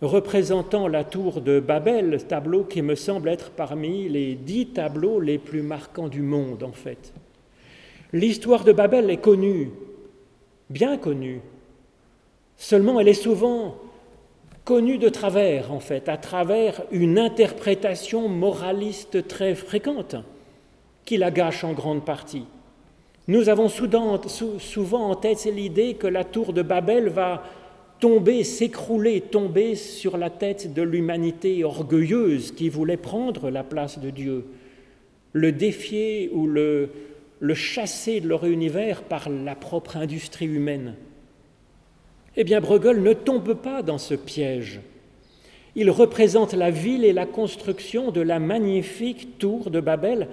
représentant 0.00 0.88
la 0.88 1.04
tour 1.04 1.42
de 1.42 1.60
Babel, 1.60 2.22
tableau 2.26 2.64
qui 2.64 2.80
me 2.80 2.94
semble 2.94 3.28
être 3.28 3.50
parmi 3.50 4.08
les 4.08 4.34
dix 4.34 4.68
tableaux 4.68 5.20
les 5.20 5.36
plus 5.36 5.62
marquants 5.62 6.08
du 6.08 6.22
monde 6.22 6.62
en 6.62 6.72
fait. 6.72 7.12
L'histoire 8.14 8.64
de 8.64 8.72
Babel 8.72 9.10
est 9.10 9.18
connue, 9.18 9.70
bien 10.70 10.96
connue, 10.96 11.42
seulement 12.56 12.98
elle 12.98 13.08
est 13.08 13.14
souvent 13.14 13.76
connue 14.68 14.98
de 14.98 15.08
travers 15.08 15.72
en 15.72 15.80
fait, 15.80 16.10
à 16.10 16.18
travers 16.18 16.82
une 16.92 17.18
interprétation 17.18 18.28
moraliste 18.28 19.26
très 19.26 19.54
fréquente 19.54 20.14
qui 21.06 21.16
la 21.16 21.30
gâche 21.30 21.64
en 21.64 21.72
grande 21.72 22.04
partie. 22.04 22.44
Nous 23.28 23.48
avons 23.48 23.70
souvent 23.70 25.08
en 25.10 25.14
tête 25.14 25.46
l'idée 25.46 25.94
que 25.94 26.06
la 26.06 26.22
tour 26.22 26.52
de 26.52 26.60
Babel 26.60 27.08
va 27.08 27.44
tomber, 27.98 28.44
s'écrouler, 28.44 29.22
tomber 29.22 29.74
sur 29.74 30.18
la 30.18 30.28
tête 30.28 30.74
de 30.74 30.82
l'humanité 30.82 31.64
orgueilleuse 31.64 32.52
qui 32.52 32.68
voulait 32.68 32.98
prendre 32.98 33.48
la 33.48 33.64
place 33.64 33.98
de 33.98 34.10
Dieu, 34.10 34.44
le 35.32 35.50
défier 35.50 36.28
ou 36.34 36.46
le, 36.46 36.90
le 37.40 37.54
chasser 37.54 38.20
de 38.20 38.28
leur 38.28 38.44
univers 38.44 39.02
par 39.02 39.30
la 39.30 39.54
propre 39.54 39.96
industrie 39.96 40.44
humaine. 40.44 40.94
Eh 42.40 42.44
bien, 42.44 42.60
Bruegel 42.60 43.02
ne 43.02 43.14
tombe 43.14 43.54
pas 43.54 43.82
dans 43.82 43.98
ce 43.98 44.14
piège. 44.14 44.80
Il 45.74 45.90
représente 45.90 46.54
la 46.54 46.70
ville 46.70 47.04
et 47.04 47.12
la 47.12 47.26
construction 47.26 48.12
de 48.12 48.20
la 48.20 48.38
magnifique 48.38 49.38
tour 49.38 49.70
de 49.70 49.80
Babel 49.80 50.28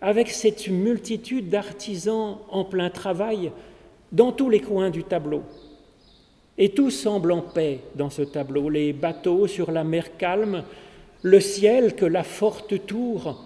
avec 0.00 0.30
cette 0.30 0.68
multitude 0.68 1.50
d'artisans 1.50 2.38
en 2.48 2.64
plein 2.64 2.88
travail 2.88 3.52
dans 4.10 4.32
tous 4.32 4.48
les 4.48 4.60
coins 4.60 4.88
du 4.88 5.04
tableau. 5.04 5.42
Et 6.56 6.70
tout 6.70 6.90
semble 6.90 7.30
en 7.30 7.42
paix 7.42 7.80
dans 7.94 8.08
ce 8.08 8.22
tableau, 8.22 8.70
les 8.70 8.94
bateaux 8.94 9.46
sur 9.46 9.70
la 9.70 9.84
mer 9.84 10.16
calme, 10.16 10.64
le 11.20 11.40
ciel 11.40 11.94
que 11.94 12.06
la 12.06 12.22
forte 12.22 12.86
tour 12.86 13.44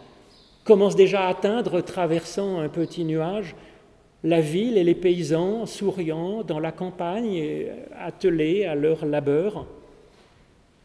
commence 0.63 0.95
déjà 0.95 1.27
à 1.27 1.31
atteindre 1.31 1.81
traversant 1.81 2.61
un 2.61 2.69
petit 2.69 3.03
nuage, 3.03 3.57
la 4.25 4.41
ville 4.41 4.77
et 4.77 4.85
les 4.85 4.95
paysans 4.95 5.67
souriant 5.67 6.43
dans 6.43 6.59
la 6.59 6.73
campagne, 6.73 7.67
attelés 7.99 8.65
à 8.65 8.75
leur 8.75 9.07
labeur. 9.07 9.67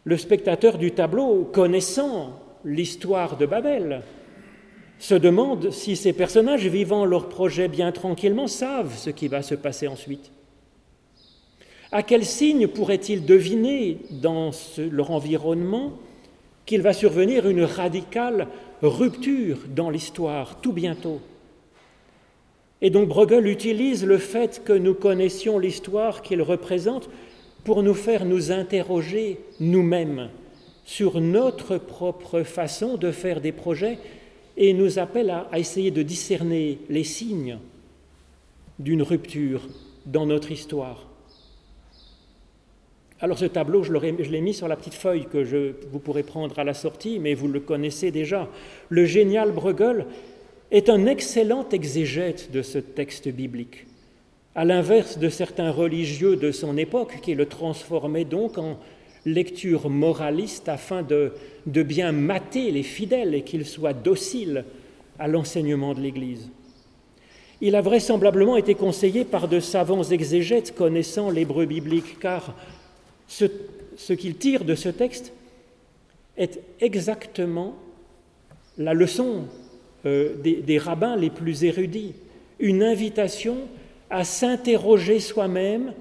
Le 0.04 0.18
spectateur 0.18 0.78
du 0.78 0.92
tableau, 0.92 1.50
connaissant 1.52 2.40
l'histoire 2.64 3.38
de 3.38 3.46
Babel, 3.46 4.02
se 5.00 5.16
demande 5.16 5.72
si 5.72 5.96
ces 5.96 6.14
personnages 6.14 6.68
vivant 6.68 7.06
leur 7.06 7.28
projet 7.28 7.68
bien 7.68 7.92
tranquillement 7.92 8.48
savent 8.48 8.96
ce 8.96 9.10
qui 9.10 9.28
va 9.28 9.42
se 9.42 9.56
passer 9.56 9.88
ensuite. 9.88 10.32
À 11.92 12.04
quel 12.04 12.26
signe 12.26 12.68
pourrait-il 12.68 13.26
deviner 13.26 13.98
dans 14.10 14.52
leur 14.78 15.12
environnement 15.12 15.94
qu'il 16.66 16.82
va 16.82 16.94
survenir 16.94 17.48
une 17.48 17.64
radicale 17.64 18.48
rupture 18.82 19.60
dans 19.68 19.90
l'histoire 19.90 20.60
tout 20.62 20.74
bientôt? 20.74 21.20
Et 22.84 22.90
donc 22.90 23.08
Bruegel 23.08 23.48
utilise 23.48 24.06
le 24.06 24.18
fait 24.18 24.62
que 24.66 24.74
nous 24.74 24.94
connaissions 24.94 25.58
l'histoire 25.58 26.22
qu'il 26.22 26.42
représente 26.42 27.10
pour 27.64 27.82
nous 27.82 27.94
faire 27.94 28.26
nous 28.26 28.52
interroger 28.52 29.40
nous-mêmes 29.62 30.30
sur 30.84 31.22
notre 31.22 31.78
propre 31.78 32.44
façon 32.44 32.98
de 32.98 33.12
faire 33.12 33.40
des 33.40 33.54
projets 33.54 34.00
et 34.58 34.74
nous 34.74 35.00
appelle 35.00 35.30
à, 35.30 35.48
essayer 35.58 35.92
de 35.92 36.04
discerner 36.04 36.80
les 36.90 37.06
signes 37.06 37.58
d'une 38.80 39.02
rupture 39.02 39.62
dans 40.06 40.26
notre 40.26 40.52
histoire. 40.52 41.08
Alors 43.22 43.40
ce 43.40 43.46
tableau, 43.46 43.84
je 43.84 43.94
l'ai 43.94 44.42
mis 44.42 44.54
sur 44.54 44.68
la 44.68 44.76
petite 44.76 44.96
feuille 44.96 45.26
que 45.32 45.74
vous 45.90 46.00
pourrez 46.00 46.24
prendre 46.24 46.60
à 46.60 46.66
la 46.66 46.74
sortie, 46.74 47.20
mais 47.20 47.34
vous 47.34 47.48
le 47.48 47.62
connaissez 47.62 48.12
déjà. 48.12 48.50
Le 48.90 49.06
génial 49.06 49.54
Bruegel 49.54 50.06
est 50.74 50.90
un 50.90 51.06
excellent 51.06 51.70
exégète 51.70 52.52
de 52.52 52.64
ce 52.64 52.80
texte 52.80 53.30
biblique, 53.30 53.86
à 54.56 54.66
l'inverse 54.66 55.20
de 55.20 55.30
certains 55.30 55.70
religieux 55.70 56.36
de 56.36 56.52
son 56.52 56.78
époque 56.78 57.20
qui 57.22 57.36
le 57.36 57.46
transformaient 57.46 58.26
donc 58.26 58.58
en 58.58 58.80
lecture 59.24 59.90
moraliste 59.92 60.68
afin 60.68 61.04
de, 61.04 61.32
de 61.68 61.84
bien 61.84 62.12
mater 62.12 62.72
les 62.72 62.82
fidèles 62.82 63.36
et 63.36 63.44
qu'ils 63.44 63.68
soient 63.68 63.94
dociles 63.94 64.66
à 65.20 65.28
l'enseignement 65.28 65.94
de 65.94 66.02
l'Église. 66.02 66.50
Il 67.62 67.76
a 67.76 67.82
vraisemblablement 67.82 68.58
été 68.58 68.74
conseillé 68.74 69.26
par 69.26 69.48
de 69.48 69.60
savants 69.60 70.04
exégètes 70.04 70.76
connaissant 70.76 71.30
l'hébreu 71.30 71.66
biblique, 71.66 72.20
car 72.20 72.56
ce, 73.28 73.46
qu'il 74.14 74.38
tire 74.38 74.66
de 74.66 74.74
ce 74.74 74.90
texte 74.90 75.34
est 76.36 76.60
exactement 76.82 77.76
la 78.80 78.96
leçon 78.96 79.46
euh, 80.06 80.36
des, 80.42 80.56
des 80.56 80.78
rabbins 80.78 81.16
les 81.16 81.30
plus 81.30 81.64
érudits, 81.64 82.14
une 82.60 82.84
invitation 82.84 83.58
à 84.10 84.24
s'interroger 84.24 85.20
soi-même 85.20 85.94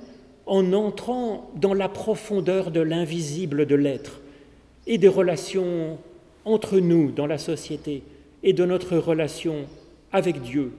en 0.46 0.72
entrant 0.72 1.50
dans 1.56 1.74
la 1.74 1.88
profondeur 1.88 2.70
de 2.70 2.80
l'invisible 2.80 3.66
de 3.66 3.74
l'être 3.74 4.20
et 4.86 4.98
des 4.98 5.08
relations 5.08 5.98
entre 6.44 6.78
nous 6.78 7.12
dans 7.12 7.26
la 7.26 7.38
société 7.38 8.02
et 8.42 8.52
de 8.52 8.64
notre 8.64 8.96
relation 8.96 9.66
avec 10.12 10.42
Dieu, 10.42 10.72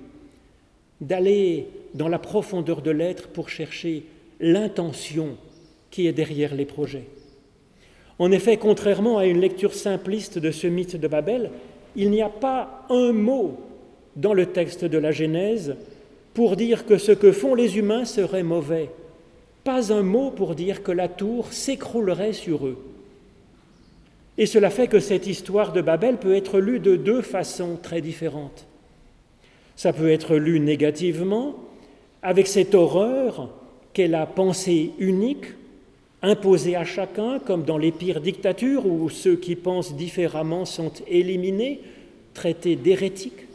d'aller 1.02 1.68
dans 1.94 2.08
la 2.08 2.20
profondeur 2.20 2.82
de 2.82 2.92
l'être 2.92 3.30
pour 3.30 3.50
chercher 3.50 4.04
l'intention 4.40 5.38
qui 5.90 6.08
est 6.08 6.14
derrière 6.14 6.54
les 6.56 6.66
projets. 6.66 7.08
En 8.20 8.32
effet, 8.32 8.58
contrairement 8.58 9.18
à 9.18 9.26
une 9.26 9.40
lecture 9.40 9.74
simpliste 9.74 10.38
de 10.38 10.52
ce 10.52 10.68
mythe 10.68 10.96
de 10.96 11.08
Babel, 11.08 11.50
il 11.96 12.10
n'y 12.12 12.22
a 12.22 12.30
pas 12.30 12.86
un 12.90 13.12
mot 13.12 13.58
dans 14.16 14.34
le 14.34 14.48
texte 14.48 14.86
de 14.86 14.98
la 14.98 15.12
Genèse 15.12 15.76
pour 16.34 16.56
dire 16.56 16.86
que 16.86 16.98
ce 16.98 17.12
que 17.12 17.32
font 17.32 17.56
les 17.56 17.78
humains 17.78 18.06
serait 18.06 18.44
mauvais, 18.44 18.90
pas 19.64 19.94
un 19.94 20.04
mot 20.04 20.32
pour 20.32 20.56
dire 20.56 20.84
que 20.84 20.92
la 20.92 21.08
tour 21.08 21.54
s'écroulerait 21.54 22.34
sur 22.34 22.68
eux. 22.68 22.78
Et 24.38 24.46
cela 24.46 24.70
fait 24.70 24.88
que 24.88 25.00
cette 25.00 25.28
histoire 25.28 25.74
de 25.74 25.82
Babel 25.82 26.18
peut 26.18 26.36
être 26.36 26.60
lue 26.60 26.80
de 26.80 26.96
deux 26.96 27.22
façons 27.22 27.78
très 27.82 28.02
différentes. 28.02 28.66
Ça 29.76 29.94
peut 29.94 30.10
être 30.10 30.36
lu 30.36 30.60
négativement, 30.60 31.56
avec 32.24 32.48
cette 32.48 32.74
horreur 32.74 33.50
qu'est 33.94 34.08
la 34.08 34.26
pensée 34.26 34.92
unique, 34.98 35.46
imposée 36.24 36.78
à 36.78 36.86
chacun, 36.86 37.40
comme 37.40 37.64
dans 37.64 37.78
les 37.78 37.92
pires 37.92 38.22
dictatures 38.22 38.86
où 38.86 39.10
ceux 39.10 39.36
qui 39.36 39.56
pensent 39.56 39.96
différemment 39.96 40.66
sont 40.66 40.94
éliminés, 41.08 41.82
traités 42.34 42.78
d'hérétiques. 42.78 43.46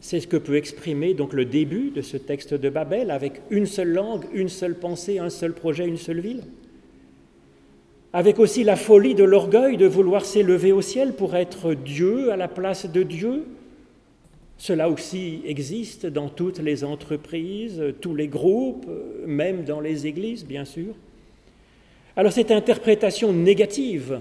C'est 0.00 0.20
ce 0.20 0.26
que 0.26 0.36
peut 0.36 0.56
exprimer 0.56 1.14
donc 1.14 1.32
le 1.32 1.46
début 1.46 1.90
de 1.90 2.02
ce 2.02 2.18
texte 2.18 2.52
de 2.52 2.68
Babel, 2.68 3.10
avec 3.10 3.40
une 3.48 3.64
seule 3.64 3.92
langue, 3.92 4.26
une 4.34 4.50
seule 4.50 4.74
pensée, 4.74 5.18
un 5.18 5.30
seul 5.30 5.54
projet, 5.54 5.88
une 5.88 5.96
seule 5.96 6.20
ville. 6.20 6.42
Avec 8.12 8.38
aussi 8.38 8.62
la 8.62 8.76
folie 8.76 9.14
de 9.14 9.24
l'orgueil 9.24 9.78
de 9.78 9.86
vouloir 9.86 10.26
s'élever 10.26 10.72
au 10.72 10.82
ciel 10.82 11.14
pour 11.14 11.34
être 11.34 11.72
Dieu 11.72 12.30
à 12.30 12.36
la 12.36 12.48
place 12.48 12.86
de 12.86 13.02
Dieu. 13.02 13.44
Cela 14.58 14.90
aussi 14.90 15.40
existe 15.46 16.04
dans 16.04 16.28
toutes 16.28 16.58
les 16.58 16.84
entreprises, 16.84 17.82
tous 18.02 18.14
les 18.14 18.28
groupes, 18.28 18.86
même 19.26 19.64
dans 19.64 19.80
les 19.80 20.06
églises, 20.06 20.44
bien 20.44 20.66
sûr. 20.66 20.94
Alors 22.16 22.32
cette 22.32 22.50
interprétation 22.50 23.32
négative 23.32 24.20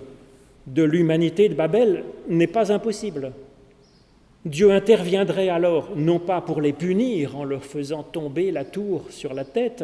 de 0.66 0.84
l'humanité 0.84 1.50
de 1.50 1.54
Babel 1.54 2.04
n'est 2.28 2.48
pas 2.48 2.72
impossible. 2.72 3.34
Dieu 4.46 4.72
interviendrait 4.72 5.50
alors 5.50 5.92
non 5.96 6.20
pas 6.20 6.42
pour 6.42 6.60
les 6.60 6.74
punir 6.74 7.38
en 7.38 7.44
leur 7.44 7.64
faisant 7.64 8.04
tomber 8.04 8.52
la 8.52 8.66
tour 8.66 9.06
sur 9.10 9.34
la 9.34 9.46
tête, 9.46 9.84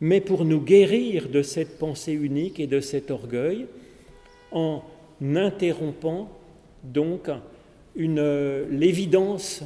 mais 0.00 0.20
pour 0.20 0.44
nous 0.44 0.60
guérir 0.60 1.28
de 1.28 1.42
cette 1.42 1.78
pensée 1.78 2.12
unique 2.12 2.60
et 2.60 2.66
de 2.66 2.80
cet 2.80 3.10
orgueil, 3.10 3.66
en 4.52 4.82
interrompant 5.20 6.28
donc 6.84 7.30
l'évidence 7.94 9.62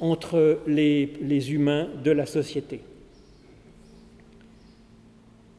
entre 0.00 0.58
les, 0.66 1.12
les 1.22 1.52
humains 1.52 1.88
de 2.02 2.10
la 2.10 2.26
société, 2.26 2.80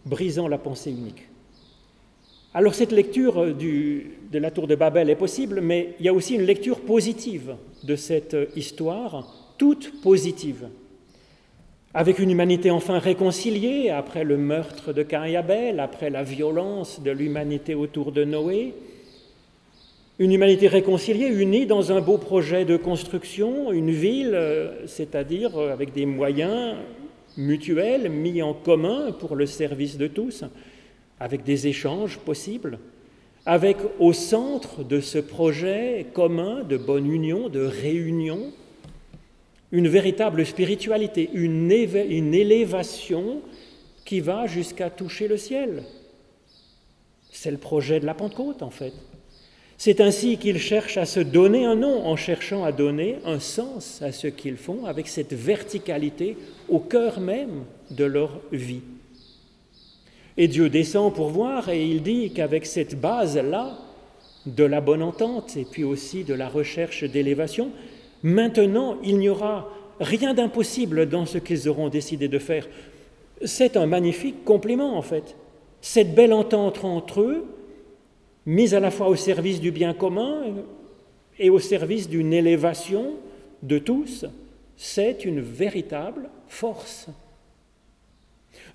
brisant 0.05 0.47
la 0.47 0.57
pensée 0.57 0.91
unique. 0.91 1.27
Alors 2.55 2.73
cette 2.73 2.93
lecture 2.93 3.41
euh, 3.41 3.53
de 3.53 4.39
la 4.39 4.49
tour 4.49 4.65
de 4.65 4.75
Babel 4.75 5.09
est 5.09 5.15
possible, 5.15 5.59
mais 5.61 5.89
il 5.99 6.05
y 6.05 6.09
a 6.09 6.13
aussi 6.13 6.35
une 6.35 6.45
lecture 6.45 6.79
positive 6.79 7.55
de 7.83 7.97
cette 7.97 8.33
euh, 8.33 8.45
histoire, 8.55 9.27
toute 9.57 10.01
positive, 10.01 10.69
avec 11.93 12.17
une 12.17 12.31
humanité 12.31 12.71
enfin 12.71 12.97
réconciliée 12.99 13.89
après 13.89 14.23
le 14.23 14.37
meurtre 14.37 14.93
de 14.93 15.03
Cain 15.03 15.25
et 15.25 15.35
Abel, 15.35 15.81
après 15.81 16.09
la 16.09 16.23
violence 16.23 17.01
de 17.01 17.11
l'humanité 17.11 17.75
autour 17.75 18.13
de 18.13 18.23
Noé, 18.23 18.73
une 20.17 20.31
humanité 20.31 20.69
réconciliée, 20.69 21.27
unie 21.27 21.65
dans 21.65 21.91
un 21.91 21.99
beau 21.99 22.17
projet 22.17 22.63
de 22.63 22.77
construction, 22.77 23.73
une 23.73 23.91
ville, 23.91 24.31
euh, 24.33 24.87
c'est-à-dire 24.87 25.59
avec 25.59 25.91
des 25.91 26.05
moyens 26.05 26.75
mutuels 27.37 28.09
mis 28.09 28.41
en 28.41 28.53
commun 28.53 29.11
pour 29.11 29.35
le 29.35 29.45
service 29.45 29.97
de 29.97 30.07
tous, 30.07 30.43
avec 31.19 31.43
des 31.43 31.67
échanges 31.67 32.19
possibles, 32.19 32.79
avec 33.45 33.77
au 33.99 34.13
centre 34.13 34.83
de 34.83 34.99
ce 34.99 35.19
projet 35.19 36.07
commun 36.13 36.63
de 36.63 36.77
bonne 36.77 37.11
union, 37.11 37.49
de 37.49 37.61
réunion, 37.61 38.51
une 39.71 39.87
véritable 39.87 40.45
spiritualité, 40.45 41.29
une, 41.33 41.71
élévation 41.71 43.41
qui 44.05 44.19
va 44.19 44.47
jusqu'à 44.47 44.89
toucher 44.89 45.27
le 45.27 45.37
ciel. 45.37 45.83
C'est 47.31 47.51
le 47.51 47.57
projet 47.57 47.99
de 47.99 48.05
la 48.05 48.13
Pentecôte, 48.13 48.61
en 48.63 48.69
fait. 48.69 48.93
C'est 49.85 50.01
ainsi 50.01 50.39
qu'ils 50.39 50.57
cherchent 50.57 50.97
à 50.97 51.05
se 51.05 51.19
donner 51.19 51.63
un 51.63 51.75
nom 51.75 52.07
en 52.07 52.15
cherchant 52.15 52.63
à 52.63 52.71
donner 52.71 53.17
un 53.23 53.39
sens 53.39 54.01
à 54.01 54.11
ce 54.11 54.25
qu'ils 54.25 54.57
font 54.57 54.87
avec 54.87 55.07
cette 55.07 55.33
verticalité 55.33 56.37
au 56.69 56.79
cœur 56.79 57.19
même 57.19 57.65
de 57.91 58.03
leur 58.03 58.41
vie. 58.51 58.81
Et 60.37 60.47
Dieu 60.47 60.69
descend 60.69 61.13
pour 61.13 61.29
voir 61.29 61.69
et 61.69 61.85
il 61.85 62.01
dit 62.01 62.31
qu'avec 62.31 62.65
cette 62.65 62.99
base-là, 62.99 63.77
de 64.47 64.63
la 64.63 64.81
bonne 64.81 65.03
entente 65.03 65.55
et 65.55 65.65
puis 65.65 65.83
aussi 65.83 66.23
de 66.23 66.33
la 66.33 66.49
recherche 66.49 67.03
d'élévation, 67.03 67.69
maintenant 68.23 68.97
il 69.03 69.19
n'y 69.19 69.29
aura 69.29 69.69
rien 69.99 70.33
d'impossible 70.33 71.07
dans 71.07 71.27
ce 71.27 71.37
qu'ils 71.37 71.69
auront 71.69 71.89
décidé 71.89 72.27
de 72.27 72.39
faire. 72.39 72.67
C'est 73.43 73.77
un 73.77 73.85
magnifique 73.85 74.43
complément 74.45 74.97
en 74.97 75.03
fait. 75.03 75.35
Cette 75.79 76.15
belle 76.15 76.33
entente 76.33 76.83
entre 76.83 77.21
eux, 77.21 77.45
mise 78.45 78.73
à 78.73 78.79
la 78.79 78.91
fois 78.91 79.07
au 79.07 79.15
service 79.15 79.59
du 79.59 79.71
bien 79.71 79.93
commun 79.93 80.43
et 81.39 81.49
au 81.49 81.59
service 81.59 82.09
d'une 82.09 82.33
élévation 82.33 83.15
de 83.63 83.79
tous, 83.79 84.25
c'est 84.77 85.25
une 85.25 85.41
véritable 85.41 86.29
force. 86.47 87.07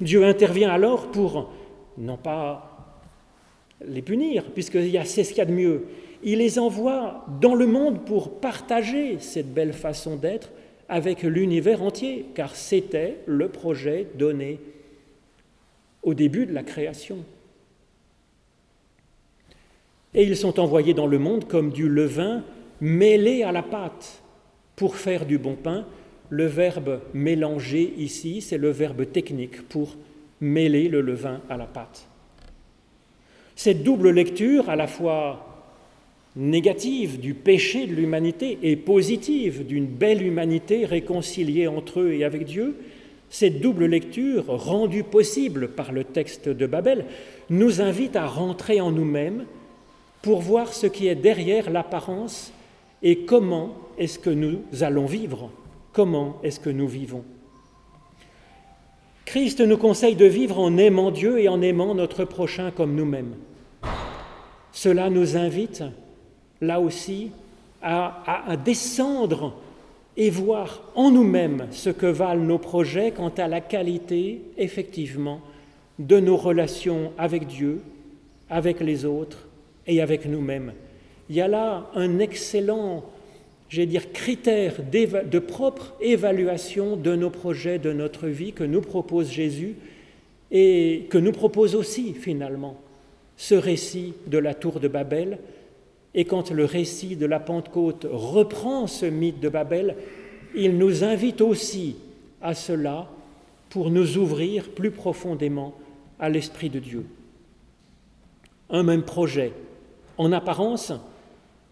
Dieu 0.00 0.24
intervient 0.24 0.70
alors 0.70 1.10
pour, 1.10 1.52
non 1.98 2.16
pas 2.16 2.96
les 3.86 4.02
punir, 4.02 4.44
puisque 4.52 4.78
c'est 5.04 5.24
ce 5.24 5.28
qu'il 5.30 5.38
y 5.38 5.42
a 5.42 5.46
de 5.46 5.52
mieux, 5.52 5.86
il 6.22 6.38
les 6.38 6.58
envoie 6.58 7.24
dans 7.40 7.54
le 7.54 7.66
monde 7.66 8.04
pour 8.04 8.40
partager 8.40 9.18
cette 9.20 9.52
belle 9.52 9.72
façon 9.72 10.16
d'être 10.16 10.50
avec 10.88 11.22
l'univers 11.22 11.82
entier, 11.82 12.26
car 12.34 12.56
c'était 12.56 13.18
le 13.26 13.48
projet 13.48 14.06
donné 14.16 14.58
au 16.02 16.14
début 16.14 16.46
de 16.46 16.52
la 16.52 16.62
création. 16.62 17.18
Et 20.14 20.24
ils 20.24 20.36
sont 20.36 20.58
envoyés 20.58 20.94
dans 20.94 21.06
le 21.06 21.18
monde 21.18 21.46
comme 21.46 21.70
du 21.70 21.88
levain 21.88 22.42
mêlé 22.80 23.42
à 23.42 23.52
la 23.52 23.62
pâte 23.62 24.22
pour 24.76 24.96
faire 24.96 25.26
du 25.26 25.38
bon 25.38 25.56
pain, 25.56 25.84
le 26.30 26.46
verbe 26.46 27.00
mélanger 27.12 27.92
ici, 27.98 28.40
c'est 28.40 28.58
le 28.58 28.70
verbe 28.70 29.10
technique 29.12 29.62
pour 29.68 29.96
mêler 30.40 30.88
le 30.88 31.00
levain 31.00 31.40
à 31.50 31.56
la 31.56 31.66
pâte. 31.66 32.06
Cette 33.56 33.82
double 33.82 34.10
lecture, 34.10 34.70
à 34.70 34.76
la 34.76 34.86
fois 34.86 35.46
négative 36.36 37.20
du 37.20 37.34
péché 37.34 37.86
de 37.86 37.94
l'humanité 37.94 38.58
et 38.62 38.76
positive 38.76 39.66
d'une 39.66 39.86
belle 39.86 40.22
humanité 40.22 40.86
réconciliée 40.86 41.66
entre 41.66 42.00
eux 42.00 42.12
et 42.12 42.24
avec 42.24 42.44
Dieu, 42.44 42.76
cette 43.28 43.60
double 43.60 43.86
lecture, 43.86 44.46
rendue 44.46 45.04
possible 45.04 45.68
par 45.68 45.92
le 45.92 46.04
texte 46.04 46.48
de 46.48 46.66
Babel, 46.66 47.04
nous 47.50 47.82
invite 47.82 48.16
à 48.16 48.26
rentrer 48.26 48.80
en 48.80 48.90
nous-mêmes 48.90 49.44
pour 50.22 50.40
voir 50.40 50.72
ce 50.72 50.86
qui 50.86 51.08
est 51.08 51.14
derrière 51.14 51.70
l'apparence 51.70 52.52
et 53.02 53.24
comment 53.24 53.74
est-ce 53.98 54.18
que 54.18 54.30
nous 54.30 54.60
allons 54.82 55.06
vivre 55.06 55.50
comment 55.92 56.38
est-ce 56.42 56.60
que 56.60 56.70
nous 56.70 56.88
vivons. 56.88 57.24
Christ 59.24 59.60
nous 59.60 59.76
conseille 59.76 60.16
de 60.16 60.24
vivre 60.24 60.58
en 60.58 60.76
aimant 60.76 61.10
Dieu 61.10 61.38
et 61.38 61.48
en 61.48 61.62
aimant 61.62 61.94
notre 61.94 62.24
prochain 62.24 62.70
comme 62.70 62.94
nous-mêmes. 62.94 63.34
Cela 64.72 65.10
nous 65.10 65.36
invite, 65.36 65.84
là 66.60 66.80
aussi, 66.80 67.30
à, 67.82 68.56
descendre 68.64 69.54
et 70.16 70.30
voir 70.30 70.82
en 70.94 71.10
nous-mêmes 71.10 71.66
ce 71.70 71.90
que 71.90 72.06
valent 72.06 72.44
nos 72.44 72.58
projets 72.58 73.12
quant 73.12 73.32
à 73.36 73.48
la 73.48 73.60
qualité, 73.60 74.42
effectivement, 74.58 75.40
de 75.98 76.18
nos 76.18 76.36
relations 76.36 77.12
avec 77.18 77.46
Dieu, 77.46 77.82
avec 78.48 78.80
les 78.80 79.04
autres 79.04 79.46
et 79.90 80.00
avec 80.00 80.24
nous-mêmes. 80.24 80.72
Il 81.28 81.36
y 81.36 81.40
a 81.40 81.48
là 81.48 81.90
un 81.94 82.18
excellent 82.18 83.04
j'ai 83.70 83.86
dire, 83.86 84.12
critères 84.12 84.82
de 84.82 85.38
propre 85.38 85.94
évaluation 86.00 86.96
de 86.96 87.14
nos 87.14 87.30
projets, 87.30 87.78
de 87.78 87.92
notre 87.92 88.26
vie 88.26 88.52
que 88.52 88.64
nous 88.64 88.80
propose 88.80 89.30
Jésus 89.30 89.76
et 90.50 91.06
que 91.08 91.18
nous 91.18 91.30
propose 91.30 91.76
aussi 91.76 92.14
finalement 92.14 92.80
ce 93.36 93.54
récit 93.54 94.14
de 94.26 94.38
la 94.38 94.54
tour 94.54 94.80
de 94.80 94.88
Babel. 94.88 95.38
Et 96.14 96.24
quand 96.24 96.50
le 96.50 96.64
récit 96.64 97.14
de 97.14 97.26
la 97.26 97.38
Pentecôte 97.38 98.06
reprend 98.10 98.88
ce 98.88 99.06
mythe 99.06 99.38
de 99.38 99.48
Babel, 99.48 99.94
il 100.56 100.76
nous 100.76 101.04
invite 101.04 101.40
aussi 101.40 101.94
à 102.42 102.54
cela 102.54 103.08
pour 103.68 103.90
nous 103.90 104.18
ouvrir 104.18 104.70
plus 104.70 104.90
profondément 104.90 105.74
à 106.18 106.28
l'Esprit 106.28 106.70
de 106.70 106.80
Dieu. 106.80 107.06
Un 108.68 108.82
même 108.82 109.04
projet, 109.04 109.52
en 110.20 110.32
apparence, 110.32 110.92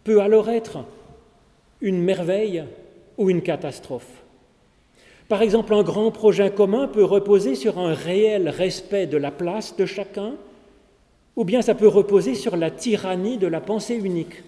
peut 0.05 0.23
alors 0.23 0.49
être 0.49 0.79
une 1.83 2.03
merveille 2.03 2.65
ou 3.19 3.29
une 3.29 3.43
catastrophe. 3.43 4.25
Par 5.29 5.43
exemple, 5.43 5.75
un 5.75 5.83
grand 5.83 6.11
projet 6.11 6.51
commun 6.51 6.89
peut 6.89 7.05
reposer 7.05 7.55
sur 7.55 7.79
un 7.79 7.93
réel 7.93 8.49
respect 8.49 9.07
de 9.07 9.19
la 9.19 9.31
place 9.31 9.77
de 9.77 9.85
chacun, 9.85 10.33
ou 11.37 11.45
bien 11.45 11.61
ça 11.61 11.75
peut 11.75 11.89
reposer 11.89 12.35
sur 12.35 12.57
la 12.57 12.71
tyrannie 12.71 13.37
de 13.37 13.47
la 13.47 13.61
pensée 13.61 13.97
unique. 13.97 14.43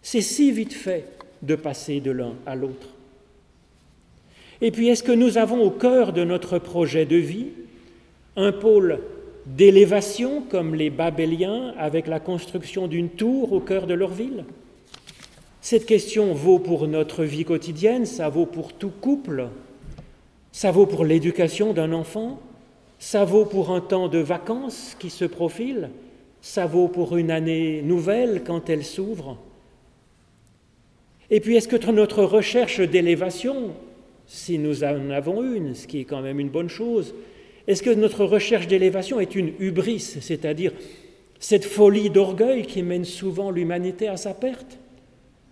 C'est 0.00 0.22
si 0.22 0.50
vite 0.50 0.72
fait 0.72 1.04
de 1.42 1.56
passer 1.56 2.00
de 2.00 2.12
l'un 2.12 2.32
à 2.46 2.54
l'autre. 2.54 2.88
Et 4.62 4.70
puis, 4.70 4.88
est-ce 4.88 5.02
que 5.02 5.12
nous 5.12 5.36
avons 5.36 5.62
au 5.62 5.70
cœur 5.70 6.14
de 6.14 6.24
notre 6.24 6.58
projet 6.58 7.04
de 7.04 7.16
vie 7.16 7.48
un 8.34 8.52
pôle 8.52 9.00
d'élévation 9.46 10.42
comme 10.42 10.74
les 10.74 10.90
Babéliens 10.90 11.74
avec 11.78 12.06
la 12.06 12.20
construction 12.20 12.86
d'une 12.86 13.08
tour 13.08 13.52
au 13.52 13.60
cœur 13.60 13.86
de 13.86 13.94
leur 13.94 14.10
ville? 14.10 14.44
Cette 15.60 15.86
question 15.86 16.32
vaut 16.32 16.58
pour 16.58 16.88
notre 16.88 17.24
vie 17.24 17.44
quotidienne, 17.44 18.06
ça 18.06 18.28
vaut 18.28 18.46
pour 18.46 18.72
tout 18.72 18.90
couple, 18.90 19.48
ça 20.52 20.70
vaut 20.70 20.86
pour 20.86 21.04
l'éducation 21.04 21.72
d'un 21.72 21.92
enfant, 21.92 22.40
ça 22.98 23.24
vaut 23.24 23.44
pour 23.44 23.70
un 23.70 23.80
temps 23.80 24.08
de 24.08 24.18
vacances 24.18 24.96
qui 24.98 25.10
se 25.10 25.24
profile, 25.24 25.90
ça 26.40 26.66
vaut 26.66 26.88
pour 26.88 27.16
une 27.16 27.30
année 27.30 27.82
nouvelle 27.82 28.42
quand 28.44 28.70
elle 28.70 28.84
s'ouvre. 28.84 29.36
Et 31.30 31.40
puis, 31.40 31.56
est-ce 31.56 31.68
que 31.68 31.90
notre 31.90 32.24
recherche 32.24 32.80
d'élévation, 32.80 33.72
si 34.26 34.58
nous 34.58 34.82
en 34.82 35.10
avons 35.10 35.42
une, 35.42 35.74
ce 35.74 35.86
qui 35.86 36.00
est 36.00 36.04
quand 36.04 36.22
même 36.22 36.40
une 36.40 36.48
bonne 36.48 36.68
chose, 36.68 37.14
est-ce 37.70 37.84
que 37.84 37.90
notre 37.90 38.24
recherche 38.24 38.66
d'élévation 38.66 39.20
est 39.20 39.36
une 39.36 39.52
hubris, 39.60 40.00
c'est-à-dire 40.00 40.72
cette 41.38 41.64
folie 41.64 42.10
d'orgueil 42.10 42.62
qui 42.66 42.82
mène 42.82 43.04
souvent 43.04 43.52
l'humanité 43.52 44.08
à 44.08 44.16
sa 44.16 44.34
perte? 44.34 44.80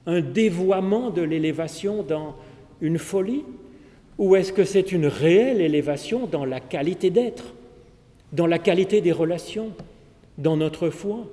Un 0.04 0.20
dévoiement 0.20 1.10
de 1.10 1.22
l'élévation 1.22 2.02
dans 2.02 2.34
une 2.80 2.98
folie? 2.98 3.44
Ou 4.18 4.34
est-ce 4.34 4.52
que 4.52 4.64
c'est 4.64 4.90
une 4.90 5.06
réelle 5.06 5.60
élévation 5.60 6.26
dans 6.26 6.44
la 6.44 6.58
qualité 6.58 7.10
d'être, 7.10 7.54
dans 8.32 8.48
la 8.48 8.58
qualité 8.58 9.00
des 9.00 9.12
relations, 9.12 9.70
dans 10.38 10.56
notre 10.56 10.90
foi? 10.90 11.24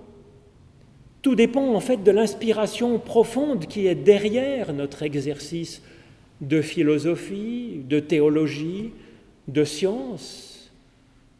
Tout 1.23 1.33
dépend 1.33 1.73
en 1.73 1.79
fait 1.79 2.03
de 2.03 2.11
l'inspiration 2.11 2.99
profonde 2.99 3.65
qui 3.65 3.87
est 3.87 3.95
derrière 3.95 4.71
notre 4.71 5.01
exercice 5.01 5.81
de 6.41 6.61
philosophie, 6.61 7.81
de 7.89 7.99
théologie, 7.99 8.91
de 9.47 9.63
science, 9.63 10.54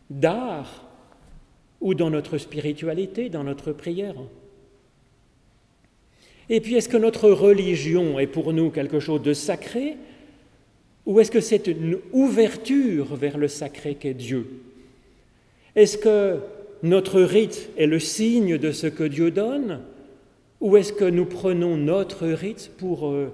d'art, 0.10 0.86
ou 1.82 1.94
dans 1.94 2.10
notre 2.10 2.38
spiritualité, 2.38 3.30
dans 3.30 3.44
notre 3.44 3.72
prière. 3.72 4.16
Et 6.50 6.62
puis, 6.62 6.76
est-ce 6.76 6.90
que 6.90 6.98
notre 6.98 7.30
religion 7.30 8.20
est 8.20 8.28
pour 8.28 8.54
nous 8.54 8.70
quelque 8.70 9.00
chose 9.00 9.22
de 9.22 9.34
sacré, 9.34 9.98
ou 11.06 11.20
est-ce 11.20 11.32
que 11.32 11.42
c'est 11.42 11.68
une 11.68 12.00
ouverture 12.12 13.16
vers 13.16 13.38
le 13.38 13.48
sacré 13.48 13.96
qu'est 13.96 14.14
Dieu? 14.14 14.48
Est-ce 15.76 15.98
que 15.98 16.40
notre 16.84 17.22
rite 17.22 17.70
est 17.78 17.88
le 17.88 18.00
signe 18.00 18.58
de 18.58 18.72
ce 18.72 18.88
que 18.88 19.04
Dieu 19.04 19.32
donne 19.32 19.82
ou 20.62 20.78
est-ce 20.78 20.94
que 20.94 21.06
nous 21.06 21.26
prenons 21.26 21.78
notre 21.78 22.28
rite 22.28 22.72
pour 22.78 23.08
euh, 23.08 23.28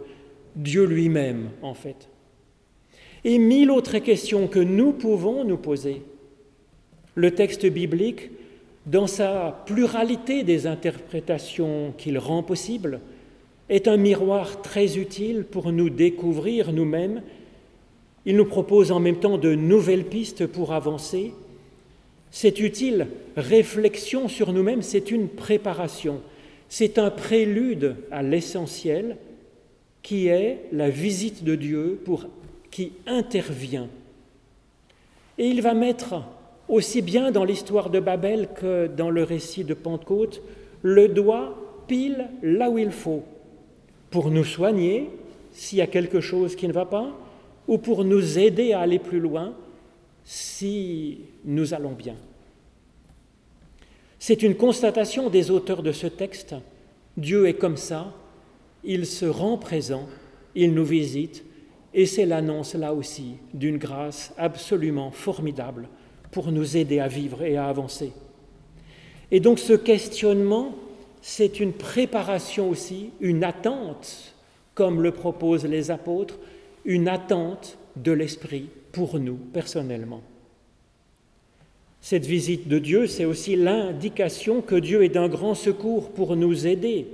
Dieu 0.56 0.86
lui-même, 0.86 1.52
en 1.62 1.74
fait? 1.74 2.10
Et 3.24 3.38
mille 3.38 3.72
autres 3.72 4.00
questions 4.00 4.48
que 4.48 4.60
nous 4.60 4.92
pouvons 4.92 5.44
nous 5.44 5.58
poser. 5.58 6.02
Le 7.16 7.32
texte 7.32 7.66
biblique, 7.66 8.30
dans 8.86 9.08
sa 9.08 9.64
pluralité 9.66 10.44
des 10.44 10.68
interprétations 10.68 11.94
qu'il 11.98 12.18
rend 12.18 12.44
possible, 12.44 13.00
est 13.70 13.88
un 13.88 13.98
miroir 13.98 14.62
très 14.62 14.98
utile 14.98 15.44
pour 15.44 15.72
nous 15.72 15.90
découvrir 15.90 16.74
nous-mêmes. 16.74 17.22
Il 18.26 18.36
nous 18.36 18.46
propose 18.46 18.92
en 18.92 19.00
même 19.00 19.20
temps 19.20 19.38
de 19.38 19.56
nouvelles 19.56 20.06
pistes 20.06 20.46
pour 20.46 20.74
avancer 20.74 21.34
c'est 22.32 22.62
utile 22.62 23.08
réflexion 23.36 24.30
sur 24.30 24.54
nous-mêmes, 24.54 24.82
c'est 24.82 25.12
une 25.12 25.28
préparation, 25.28 26.22
c'est 26.70 26.98
un 26.98 27.12
prélude 27.12 27.98
à 28.10 28.24
l'essentiel 28.24 29.18
qui 30.02 30.28
est 30.28 30.62
la 30.72 30.90
visite 30.90 31.44
de 31.44 31.56
Dieu 31.56 32.02
pour 32.06 32.26
qui 32.72 32.94
intervient. 33.06 33.90
Et 35.38 35.48
il 35.48 35.62
va 35.62 35.74
mettre 35.74 36.24
aussi 36.72 37.02
bien 37.02 37.32
dans 37.32 37.44
l'histoire 37.44 37.90
de 37.90 38.00
Babel 38.00 38.48
que 38.56 38.88
dans 38.88 39.10
le 39.10 39.24
récit 39.24 39.66
de 39.66 39.74
Pentecôte 39.74 40.42
le 40.82 41.10
doigt 41.10 41.58
pile 41.86 42.30
là 42.42 42.70
où 42.70 42.78
il 42.78 42.92
faut 42.92 43.24
pour 44.10 44.32
nous 44.32 44.46
soigner 44.46 45.10
s'il 45.52 45.80
y 45.80 45.82
a 45.82 45.88
quelque 45.88 46.22
chose 46.22 46.56
qui 46.56 46.70
ne 46.70 46.74
va 46.74 46.86
pas 46.86 47.12
ou 47.68 47.78
pour 47.78 48.06
nous 48.06 48.40
aider 48.40 48.72
à 48.72 48.80
aller 48.80 49.00
plus 49.00 49.20
loin 49.20 49.54
si 50.24 51.20
nous 51.44 51.74
allons 51.74 51.92
bien. 51.92 52.16
C'est 54.18 54.42
une 54.42 54.56
constatation 54.56 55.30
des 55.30 55.52
auteurs 55.52 55.84
de 55.84 55.92
ce 55.92 56.08
texte. 56.08 56.56
Dieu 57.18 57.48
est 57.48 57.56
comme 57.56 57.78
ça, 57.78 58.14
il 58.84 59.06
se 59.06 59.26
rend 59.26 59.58
présent, 59.58 60.08
il 60.56 60.74
nous 60.74 60.86
visite, 60.86 61.44
et 61.94 62.06
c'est 62.06 62.26
l'annonce 62.26 62.76
là 62.76 62.94
aussi 62.94 63.34
d'une 63.54 63.78
grâce 63.78 64.34
absolument 64.38 65.12
formidable 65.12 65.90
pour 66.32 66.52
nous 66.52 66.78
aider 66.78 67.00
à 67.00 67.08
vivre 67.08 67.44
et 67.44 67.58
à 67.58 67.68
avancer. 67.68 68.14
Et 69.32 69.40
donc 69.40 69.60
ce 69.60 69.74
questionnement, 69.74 70.76
c'est 71.22 71.60
une 71.60 71.74
préparation 71.74 72.70
aussi, 72.70 73.12
une 73.20 73.44
attente, 73.44 74.34
comme 74.74 75.02
le 75.02 75.12
proposent 75.12 75.66
les 75.66 75.92
apôtres, 75.92 76.40
une 76.86 77.08
attente 77.08 77.78
de 77.96 78.12
l'Esprit 78.12 78.68
pour 78.92 79.20
nous 79.20 79.38
personnellement. 79.54 80.22
Cette 82.02 82.26
visite 82.26 82.68
de 82.68 82.80
Dieu, 82.80 83.06
c'est 83.06 83.26
aussi 83.26 83.56
l'indication 83.56 84.62
que 84.62 84.76
Dieu 84.76 85.04
est 85.04 85.10
d'un 85.10 85.30
grand 85.30 85.54
secours 85.54 86.10
pour 86.10 86.36
nous 86.36 86.66
aider, 86.66 87.06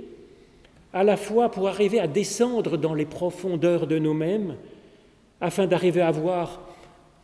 à 0.94 1.04
la 1.04 1.18
fois 1.18 1.50
pour 1.50 1.68
arriver 1.68 2.00
à 2.00 2.06
descendre 2.06 2.78
dans 2.78 2.94
les 2.94 3.04
profondeurs 3.04 3.86
de 3.86 3.98
nous-mêmes, 3.98 4.56
afin 5.42 5.66
d'arriver 5.66 6.00
à 6.00 6.10
voir 6.10 6.62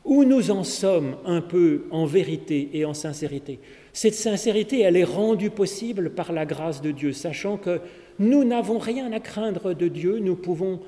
où 0.04 0.24
nous 0.24 0.50
en 0.50 0.64
sommes 0.64 1.16
un 1.24 1.40
peu 1.40 1.84
en 1.90 2.04
vérité 2.04 2.70
et 2.74 2.84
en 2.84 2.94
sincérité. 2.94 3.58
Cette 3.92 4.14
sincérité, 4.14 4.80
elle 4.80 4.96
est 4.96 5.04
rendue 5.04 5.50
possible 5.50 6.10
par 6.10 6.32
la 6.32 6.44
grâce 6.44 6.82
de 6.82 6.90
Dieu, 6.90 7.12
sachant 7.12 7.56
que 7.56 7.80
nous 8.18 8.44
n'avons 8.44 8.78
rien 8.78 9.12
à 9.12 9.20
craindre 9.20 9.72
de 9.72 9.88
Dieu, 9.88 10.18
nous 10.18 10.36
pouvons 10.36 10.80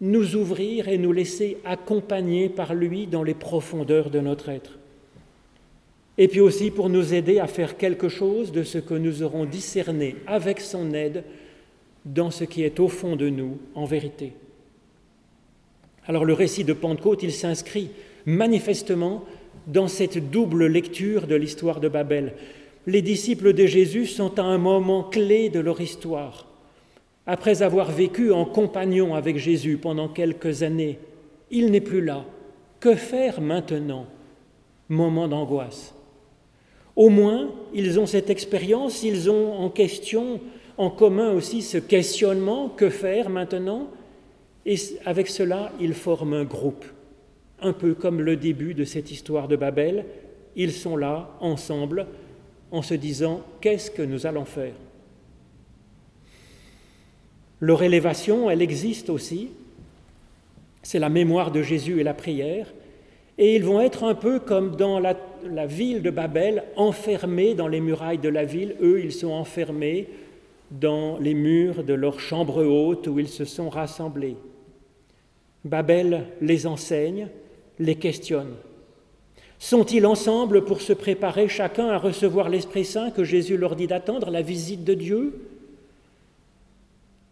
nous 0.00 0.36
ouvrir 0.36 0.88
et 0.88 0.98
nous 0.98 1.12
laisser 1.12 1.58
accompagner 1.64 2.48
par 2.48 2.74
lui 2.74 3.06
dans 3.06 3.22
les 3.22 3.34
profondeurs 3.34 4.10
de 4.10 4.20
notre 4.20 4.48
être. 4.48 4.78
Et 6.18 6.28
puis 6.28 6.40
aussi 6.40 6.70
pour 6.70 6.88
nous 6.88 7.14
aider 7.14 7.38
à 7.38 7.46
faire 7.46 7.76
quelque 7.76 8.08
chose 8.08 8.52
de 8.52 8.64
ce 8.64 8.78
que 8.78 8.94
nous 8.94 9.22
aurons 9.22 9.44
discerné 9.44 10.16
avec 10.26 10.60
son 10.60 10.92
aide 10.92 11.24
dans 12.04 12.30
ce 12.30 12.44
qui 12.44 12.64
est 12.64 12.80
au 12.80 12.88
fond 12.88 13.16
de 13.16 13.28
nous 13.28 13.58
en 13.74 13.84
vérité. 13.84 14.32
Alors 16.06 16.24
le 16.24 16.32
récit 16.32 16.64
de 16.64 16.72
Pentecôte, 16.72 17.22
il 17.22 17.32
s'inscrit 17.32 17.90
manifestement 18.26 19.24
dans 19.66 19.88
cette 19.88 20.30
double 20.30 20.66
lecture 20.66 21.26
de 21.26 21.34
l'histoire 21.34 21.80
de 21.80 21.88
Babel. 21.88 22.34
Les 22.86 23.02
disciples 23.02 23.52
de 23.52 23.66
Jésus 23.66 24.06
sont 24.06 24.38
à 24.38 24.42
un 24.42 24.58
moment 24.58 25.04
clé 25.04 25.48
de 25.48 25.60
leur 25.60 25.80
histoire. 25.80 26.46
Après 27.26 27.62
avoir 27.62 27.92
vécu 27.92 28.32
en 28.32 28.44
compagnon 28.44 29.14
avec 29.14 29.38
Jésus 29.38 29.76
pendant 29.76 30.08
quelques 30.08 30.64
années, 30.64 30.98
il 31.50 31.70
n'est 31.70 31.80
plus 31.80 32.04
là. 32.04 32.24
Que 32.80 32.96
faire 32.96 33.40
maintenant? 33.40 34.06
Moment 34.88 35.28
d'angoisse. 35.28 35.94
Au 36.96 37.08
moins, 37.08 37.50
ils 37.72 38.00
ont 38.00 38.06
cette 38.06 38.28
expérience, 38.28 39.02
ils 39.04 39.30
ont 39.30 39.54
en 39.54 39.70
question, 39.70 40.40
en 40.76 40.90
commun 40.90 41.32
aussi 41.32 41.62
ce 41.62 41.78
questionnement, 41.78 42.68
que 42.68 42.90
faire 42.90 43.30
maintenant? 43.30 43.88
Et 44.66 44.76
avec 45.04 45.28
cela, 45.28 45.72
ils 45.80 45.94
forment 45.94 46.34
un 46.34 46.44
groupe, 46.44 46.84
un 47.62 47.72
peu 47.72 47.94
comme 47.94 48.20
le 48.20 48.36
début 48.36 48.74
de 48.74 48.84
cette 48.84 49.10
histoire 49.10 49.48
de 49.48 49.56
Babel. 49.56 50.04
Ils 50.56 50.72
sont 50.72 50.96
là, 50.96 51.30
ensemble, 51.40 52.06
en 52.70 52.82
se 52.82 52.94
disant, 52.94 53.42
qu'est-ce 53.60 53.90
que 53.90 54.02
nous 54.02 54.26
allons 54.26 54.44
faire? 54.44 54.74
Leur 57.60 57.82
élévation, 57.82 58.50
elle 58.50 58.60
existe 58.60 59.08
aussi. 59.08 59.50
C'est 60.82 60.98
la 60.98 61.08
mémoire 61.08 61.52
de 61.52 61.62
Jésus 61.62 62.00
et 62.00 62.04
la 62.04 62.14
prière. 62.14 62.66
Et 63.38 63.56
ils 63.56 63.64
vont 63.64 63.80
être 63.80 64.04
un 64.04 64.14
peu 64.14 64.40
comme 64.40 64.76
dans 64.76 64.98
la, 64.98 65.14
ville 65.66 66.02
de 66.02 66.10
Babel, 66.10 66.64
enfermés 66.76 67.54
dans 67.54 67.68
les 67.68 67.80
murailles 67.80 68.18
de 68.18 68.28
la 68.28 68.44
ville. 68.44 68.74
Eux, 68.82 69.00
ils 69.02 69.12
sont 69.12 69.30
enfermés 69.30 70.08
dans 70.70 71.18
les 71.18 71.34
murs 71.34 71.84
de 71.84 71.94
leur 71.94 72.18
chambre 72.18 72.64
haute 72.64 73.06
où 73.06 73.18
ils 73.18 73.28
se 73.28 73.44
sont 73.44 73.68
rassemblés. 73.68 74.36
Babel 75.64 76.26
les 76.40 76.66
enseigne, 76.66 77.28
les 77.78 77.96
questionne. 77.96 78.54
Sont-ils 79.58 80.06
ensemble 80.06 80.64
pour 80.64 80.80
se 80.80 80.92
préparer 80.92 81.48
chacun 81.48 81.88
à 81.88 81.98
recevoir 81.98 82.48
l'Esprit 82.48 82.84
Saint 82.84 83.10
que 83.10 83.22
Jésus 83.22 83.56
leur 83.56 83.76
dit 83.76 83.86
d'attendre, 83.86 84.30
la 84.30 84.42
visite 84.42 84.82
de 84.82 84.94
Dieu? 84.94 85.34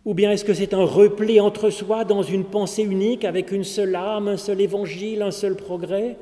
Ou 0.05 0.15
bien 0.15 0.31
est-ce 0.31 0.45
que 0.45 0.55
c'est 0.55 0.73
un 0.73 0.85
repli 0.85 1.41
entre 1.41 1.71
soi 1.71 2.05
dans 2.05 2.23
une 2.23 2.45
pensée 2.45 2.85
unique 2.85 3.25
avec 3.25 3.53
une 3.53 3.65
seule 3.65 3.97
âme, 3.97 4.29
un 4.29 4.37
seul 4.37 4.61
évangile, 4.61 5.23
un 5.23 5.33
seul 5.33 5.57
progrès, 5.57 6.17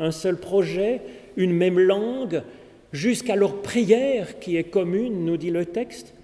un 0.00 0.10
seul 0.10 0.36
projet, 0.36 1.00
une 1.36 1.52
même 1.52 1.78
langue, 1.78 2.42
jusqu'à 2.92 3.36
leur 3.36 3.62
prière 3.62 4.40
qui 4.40 4.56
est 4.56 4.64
commune, 4.64 5.24
nous 5.24 5.36
dit 5.36 5.50
le 5.50 5.64
texte? 5.64 6.14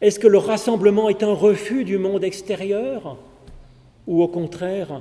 Est-ce 0.00 0.18
que 0.18 0.28
le 0.28 0.38
rassemblement 0.38 1.08
est 1.08 1.22
un 1.22 1.32
refus 1.32 1.84
du 1.84 1.96
monde 1.96 2.22
extérieur 2.22 3.16
Ou 4.06 4.22
au 4.22 4.28
contraire, 4.28 5.00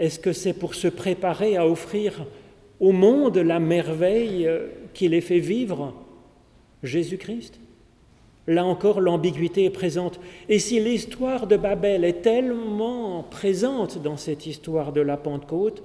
est-ce 0.00 0.18
que 0.18 0.32
c'est 0.32 0.54
pour 0.54 0.74
se 0.74 0.88
préparer 0.88 1.56
à 1.56 1.68
offrir 1.68 2.26
au 2.80 2.90
monde 2.90 3.36
la 3.36 3.60
merveille 3.60 4.50
qui 4.94 5.08
les 5.08 5.20
fait 5.20 5.38
vivre? 5.38 5.94
Jésus-Christ 6.82 7.60
Là 8.46 8.64
encore, 8.64 9.00
l'ambiguïté 9.00 9.66
est 9.66 9.70
présente. 9.70 10.18
Et 10.48 10.58
si 10.58 10.80
l'histoire 10.80 11.46
de 11.46 11.56
Babel 11.56 12.04
est 12.04 12.22
tellement 12.22 13.22
présente 13.22 14.02
dans 14.02 14.16
cette 14.16 14.46
histoire 14.46 14.92
de 14.92 15.02
la 15.02 15.16
Pentecôte, 15.16 15.82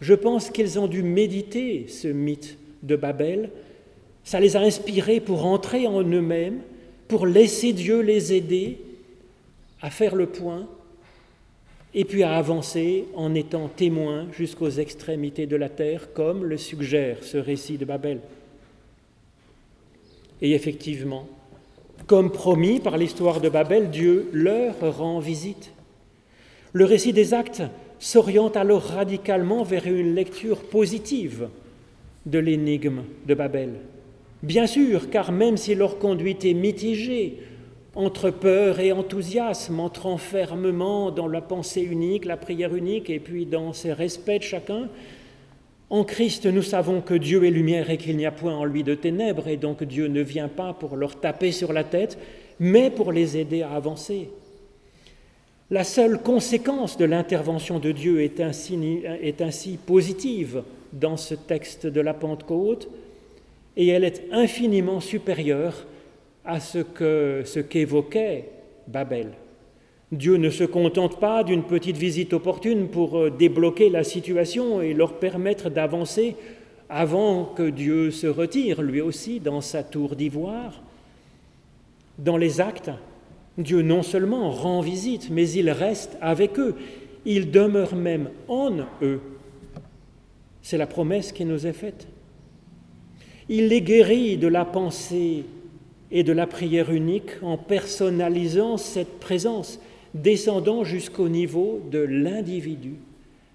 je 0.00 0.14
pense 0.14 0.50
qu'ils 0.50 0.78
ont 0.78 0.86
dû 0.86 1.02
méditer 1.02 1.86
ce 1.88 2.08
mythe 2.08 2.58
de 2.82 2.94
Babel. 2.94 3.50
Ça 4.22 4.38
les 4.38 4.56
a 4.56 4.60
inspirés 4.60 5.20
pour 5.20 5.46
entrer 5.46 5.86
en 5.86 6.02
eux-mêmes, 6.02 6.60
pour 7.08 7.26
laisser 7.26 7.72
Dieu 7.72 8.02
les 8.02 8.34
aider 8.34 8.78
à 9.80 9.90
faire 9.90 10.14
le 10.14 10.26
point 10.26 10.68
et 11.94 12.04
puis 12.04 12.22
à 12.22 12.36
avancer 12.36 13.06
en 13.14 13.34
étant 13.34 13.68
témoins 13.68 14.26
jusqu'aux 14.32 14.70
extrémités 14.70 15.46
de 15.46 15.56
la 15.56 15.68
terre, 15.68 16.12
comme 16.12 16.44
le 16.44 16.56
suggère 16.56 17.18
ce 17.22 17.36
récit 17.36 17.78
de 17.78 17.84
Babel. 17.84 18.20
Et 20.42 20.52
effectivement, 20.52 21.28
comme 22.06 22.30
promis 22.30 22.80
par 22.80 22.96
l'histoire 22.96 23.40
de 23.40 23.48
Babel, 23.48 23.90
Dieu 23.90 24.30
leur 24.32 24.96
rend 24.96 25.18
visite. 25.18 25.72
Le 26.72 26.84
récit 26.84 27.12
des 27.12 27.34
actes 27.34 27.62
s'oriente 27.98 28.56
alors 28.56 28.82
radicalement 28.82 29.62
vers 29.62 29.86
une 29.86 30.14
lecture 30.14 30.62
positive 30.62 31.48
de 32.24 32.38
l'énigme 32.38 33.02
de 33.26 33.34
Babel. 33.34 33.70
Bien 34.42 34.66
sûr, 34.66 35.10
car 35.10 35.32
même 35.32 35.56
si 35.56 35.74
leur 35.74 35.98
conduite 35.98 36.44
est 36.44 36.54
mitigée, 36.54 37.38
entre 37.94 38.30
peur 38.30 38.80
et 38.80 38.92
enthousiasme, 38.92 39.80
entre 39.80 40.06
enfermement 40.06 41.10
dans 41.10 41.26
la 41.26 41.40
pensée 41.40 41.82
unique, 41.82 42.24
la 42.24 42.36
prière 42.36 42.74
unique, 42.74 43.10
et 43.10 43.18
puis 43.18 43.46
dans 43.46 43.72
ces 43.72 43.92
respects 43.92 44.38
de 44.38 44.42
chacun, 44.42 44.88
en 45.90 46.04
Christ, 46.04 46.46
nous 46.46 46.62
savons 46.62 47.00
que 47.00 47.14
Dieu 47.14 47.44
est 47.44 47.50
lumière 47.50 47.90
et 47.90 47.96
qu'il 47.96 48.16
n'y 48.16 48.26
a 48.26 48.30
point 48.30 48.54
en 48.54 48.64
lui 48.64 48.84
de 48.84 48.94
ténèbres, 48.94 49.48
et 49.48 49.56
donc 49.56 49.82
Dieu 49.82 50.06
ne 50.06 50.20
vient 50.20 50.48
pas 50.48 50.72
pour 50.72 50.96
leur 50.96 51.18
taper 51.18 51.50
sur 51.50 51.72
la 51.72 51.82
tête, 51.82 52.16
mais 52.60 52.90
pour 52.90 53.10
les 53.10 53.36
aider 53.36 53.62
à 53.62 53.72
avancer. 53.72 54.30
La 55.72 55.82
seule 55.82 56.20
conséquence 56.20 56.96
de 56.96 57.04
l'intervention 57.04 57.78
de 57.78 57.90
Dieu 57.90 58.22
est 58.22 58.40
ainsi, 58.40 59.02
est 59.22 59.40
ainsi 59.40 59.78
positive 59.78 60.62
dans 60.92 61.16
ce 61.16 61.34
texte 61.34 61.86
de 61.86 62.00
la 62.00 62.14
Pentecôte 62.14 62.88
et 63.76 63.88
elle 63.88 64.02
est 64.02 64.24
infiniment 64.32 65.00
supérieure 65.00 65.86
à 66.50 66.58
ce 66.58 66.78
que 66.78 67.42
ce 67.44 67.60
qu'évoquait 67.60 68.50
Babel. 68.88 69.28
Dieu 70.10 70.36
ne 70.36 70.50
se 70.50 70.64
contente 70.64 71.20
pas 71.20 71.44
d'une 71.44 71.62
petite 71.62 71.96
visite 71.96 72.32
opportune 72.32 72.88
pour 72.88 73.16
euh, 73.16 73.30
débloquer 73.30 73.88
la 73.88 74.02
situation 74.02 74.82
et 74.82 74.92
leur 74.92 75.20
permettre 75.20 75.70
d'avancer 75.70 76.34
avant 76.88 77.44
que 77.44 77.70
Dieu 77.70 78.10
se 78.10 78.26
retire 78.26 78.82
lui 78.82 79.00
aussi 79.00 79.38
dans 79.38 79.60
sa 79.60 79.84
tour 79.84 80.16
d'ivoire. 80.16 80.82
Dans 82.18 82.36
les 82.36 82.60
actes, 82.60 82.90
Dieu 83.56 83.82
non 83.82 84.02
seulement 84.02 84.50
rend 84.50 84.80
visite, 84.80 85.30
mais 85.30 85.48
il 85.50 85.70
reste 85.70 86.18
avec 86.20 86.58
eux, 86.58 86.74
il 87.24 87.52
demeure 87.52 87.94
même 87.94 88.30
en 88.48 88.72
eux. 89.02 89.20
C'est 90.62 90.78
la 90.78 90.88
promesse 90.88 91.30
qui 91.30 91.44
nous 91.44 91.68
est 91.68 91.72
faite. 91.72 92.08
Il 93.48 93.68
les 93.68 93.82
guérit 93.82 94.36
de 94.36 94.48
la 94.48 94.64
pensée 94.64 95.44
et 96.10 96.22
de 96.22 96.32
la 96.32 96.46
prière 96.46 96.90
unique 96.90 97.30
en 97.42 97.56
personnalisant 97.56 98.76
cette 98.76 99.20
présence, 99.20 99.80
descendant 100.14 100.84
jusqu'au 100.84 101.28
niveau 101.28 101.80
de 101.90 102.00
l'individu. 102.00 102.94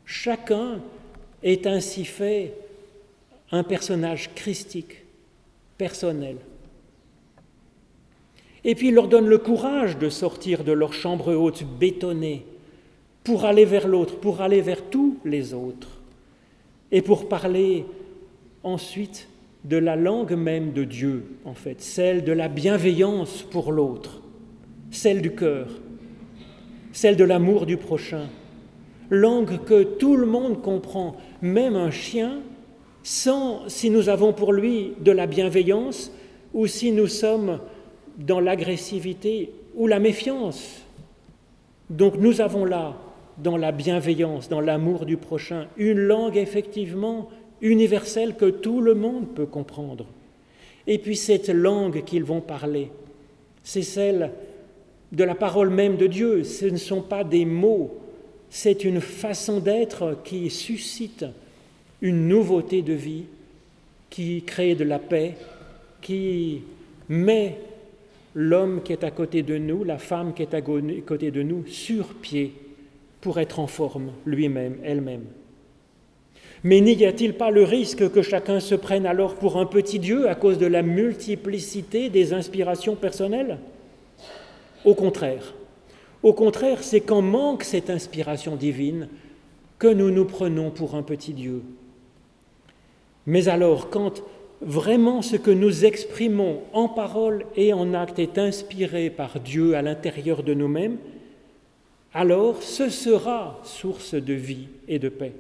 Chacun 0.06 0.80
est 1.44 1.68
ainsi 1.68 2.06
fait 2.06 2.54
un 3.52 3.64
personnage 3.64 4.30
christique, 4.36 5.04
personnel. 5.78 6.38
Et 8.64 8.74
puis 8.74 8.88
il 8.88 8.96
leur 8.96 9.08
donne 9.08 9.28
le 9.28 9.38
courage 9.38 9.98
de 9.98 10.10
sortir 10.10 10.64
de 10.64 10.72
leur 10.72 10.94
chambre 10.94 11.34
haute 11.36 11.64
bétonnée 11.80 12.46
pour 13.24 13.46
aller 13.46 13.66
vers 13.66 13.88
l'autre, 13.88 14.18
pour 14.18 14.42
aller 14.42 14.62
vers 14.62 14.82
tous 14.90 15.18
les 15.26 15.54
autres 15.54 15.90
et 16.92 17.02
pour 17.02 17.28
parler 17.28 17.86
ensuite 18.64 19.28
de 19.66 19.78
la 19.78 19.96
langue 19.96 20.34
même 20.34 20.74
de 20.74 20.84
Dieu, 20.84 21.26
en 21.44 21.56
fait, 21.56 21.82
celle 21.82 22.24
de 22.24 22.32
la 22.32 22.48
bienveillance 22.48 23.42
pour 23.42 23.72
l'autre, 23.72 24.22
celle 24.92 25.22
du 25.22 25.34
cœur, 25.34 25.68
celle 26.92 27.18
de 27.18 27.24
l'amour 27.24 27.66
du 27.66 27.76
prochain, 27.76 28.28
langue 29.10 29.64
que 29.66 29.84
tout 29.84 30.18
le 30.18 30.28
monde 30.28 30.62
comprend, 30.62 31.16
même 31.42 31.76
un 31.76 31.90
chien, 31.90 32.42
sans 33.02 33.68
si 33.68 33.90
nous 33.90 34.10
avons 34.10 34.34
pour 34.34 34.54
lui 34.54 34.94
de 35.02 35.12
la 35.12 35.28
bienveillance 35.28 36.12
ou 36.54 36.68
si 36.68 36.92
nous 36.92 37.08
sommes 37.08 37.60
dans 38.18 38.40
l'agressivité 38.40 39.52
ou 39.76 39.88
la 39.88 40.00
méfiance. 40.00 40.82
Donc 41.90 42.18
nous 42.18 42.40
avons 42.40 42.66
là 42.66 42.96
dans 43.38 43.58
la 43.58 43.72
bienveillance, 43.72 44.48
dans 44.48 44.62
l'amour 44.62 45.06
du 45.06 45.18
prochain, 45.18 45.68
une 45.78 46.00
langue 46.00 46.38
effectivement 46.38 47.30
universelle 47.62 48.36
que 48.36 48.50
tout 48.50 48.82
le 48.82 48.96
monde 48.96 49.28
peut 49.36 49.46
comprendre. 49.46 50.06
Et 50.88 50.98
puis 50.98 51.16
cette 51.16 51.50
langue 51.50 52.04
qu'ils 52.04 52.24
vont 52.24 52.42
parler, 52.42 52.90
c'est 53.64 53.82
celle 53.82 54.32
de 55.12 55.24
la 55.24 55.36
parole 55.36 55.70
même 55.70 55.98
de 55.98 56.08
Dieu, 56.08 56.44
ce 56.44 56.66
ne 56.66 56.78
sont 56.78 57.02
pas 57.02 57.24
des 57.24 57.46
mots, 57.46 57.98
c'est 58.50 58.84
une 58.84 59.02
façon 59.02 59.60
d'être 59.60 60.20
qui 60.24 60.50
suscite 60.50 61.26
une 62.02 62.28
nouveauté 62.28 62.82
de 62.82 62.94
vie, 62.94 63.24
qui 64.10 64.44
crée 64.44 64.76
de 64.76 64.84
la 64.84 65.00
paix, 65.00 65.36
qui 66.02 66.62
met 67.10 67.58
l'homme 68.36 68.82
qui 68.84 68.92
est 68.94 69.04
à 69.04 69.12
côté 69.12 69.42
de 69.44 69.58
nous, 69.58 69.84
la 69.84 69.98
femme 69.98 70.34
qui 70.34 70.44
est 70.44 70.54
à 70.54 70.62
côté 70.62 71.32
de 71.32 71.42
nous, 71.42 71.66
sur 71.68 72.14
pied 72.14 72.54
pour 73.22 73.40
être 73.40 73.60
en 73.60 73.68
forme 73.68 74.12
lui-même, 74.26 74.78
elle-même. 74.84 75.26
Mais 76.66 76.82
n'y 76.82 77.06
a-t-il 77.06 77.36
pas 77.36 77.52
le 77.52 77.62
risque 77.62 78.12
que 78.12 78.24
chacun 78.24 78.60
se 78.60 78.74
prenne 78.74 79.06
alors 79.06 79.36
pour 79.36 79.58
un 79.58 79.68
petit 79.68 80.00
Dieu 80.00 80.28
à 80.28 80.34
cause 80.34 80.58
de 80.58 80.66
la 80.66 80.82
multiplicité 80.82 82.10
des 82.10 82.34
inspirations 82.34 82.96
personnelles? 82.96 83.60
Au 84.84 84.96
contraire. 84.96 85.54
Au 86.24 86.34
contraire, 86.34 86.82
c'est 86.82 87.02
quand 87.02 87.22
manque 87.22 87.64
cette 87.64 87.92
inspiration 87.92 88.56
divine 88.56 89.10
que 89.78 89.86
nous 89.86 90.10
nous 90.10 90.26
prenons 90.26 90.72
pour 90.72 90.96
un 90.96 91.04
petit 91.04 91.34
Dieu. 91.34 91.62
Mais 93.28 93.48
alors, 93.48 93.92
quand 93.92 94.24
vraiment 94.60 95.22
ce 95.22 95.36
que 95.36 95.52
nous 95.52 95.86
exprimons 95.86 96.62
en 96.74 96.90
parole 96.90 97.46
et 97.56 97.74
en 97.74 97.94
acte 97.94 98.18
est 98.18 98.40
inspiré 98.40 99.12
par 99.12 99.40
Dieu 99.40 99.76
à 99.76 99.84
l'intérieur 99.84 100.42
de 100.42 100.56
nous-mêmes, 100.56 100.98
alors 102.12 102.64
ce 102.64 102.90
sera 102.90 103.62
source 103.64 104.16
de 104.16 104.34
vie 104.34 104.70
et 104.88 104.98
de 104.98 105.10
paix. 105.10 105.34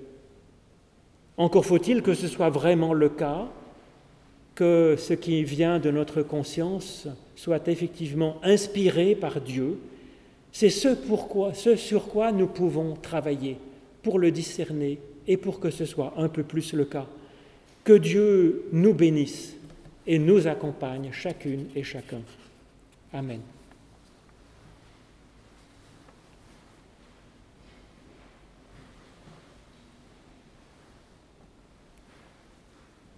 Encore 1.37 1.65
faut-il 1.65 2.01
que 2.01 2.13
ce 2.13 2.27
soit 2.27 2.49
vraiment 2.49 2.93
le 2.93 3.09
cas, 3.09 3.47
que 4.55 4.95
ce 4.97 5.13
qui 5.13 5.43
vient 5.43 5.79
de 5.79 5.91
notre 5.91 6.21
conscience 6.21 7.07
soit 7.35 7.67
effectivement 7.67 8.37
inspiré 8.41 9.13
par 9.15 9.41
Dieu. 9.41 9.77
C'est 10.51 10.69
ce 10.69 10.95
ce 11.53 11.75
sur 11.75 12.07
quoi 12.07 12.31
nous 12.31 12.47
pouvons 12.47 12.95
travailler 12.95 13.57
pour 14.01 14.17
le 14.17 14.31
discerner 14.31 14.99
et 15.27 15.35
pour 15.35 15.59
que 15.59 15.69
ce 15.69 15.85
soit 15.85 16.13
un 16.15 16.29
peu 16.29 16.43
plus 16.43 16.73
le 16.73 16.85
cas. 16.85 17.07
Que 17.83 17.93
Dieu 17.93 18.65
nous 18.71 18.93
bénisse 18.93 19.55
et 20.07 20.17
nous 20.17 20.47
accompagne 20.47 21.09
chacune 21.11 21.65
et 21.75 21.83
chacun. 21.83 22.21
Amen. 23.11 23.41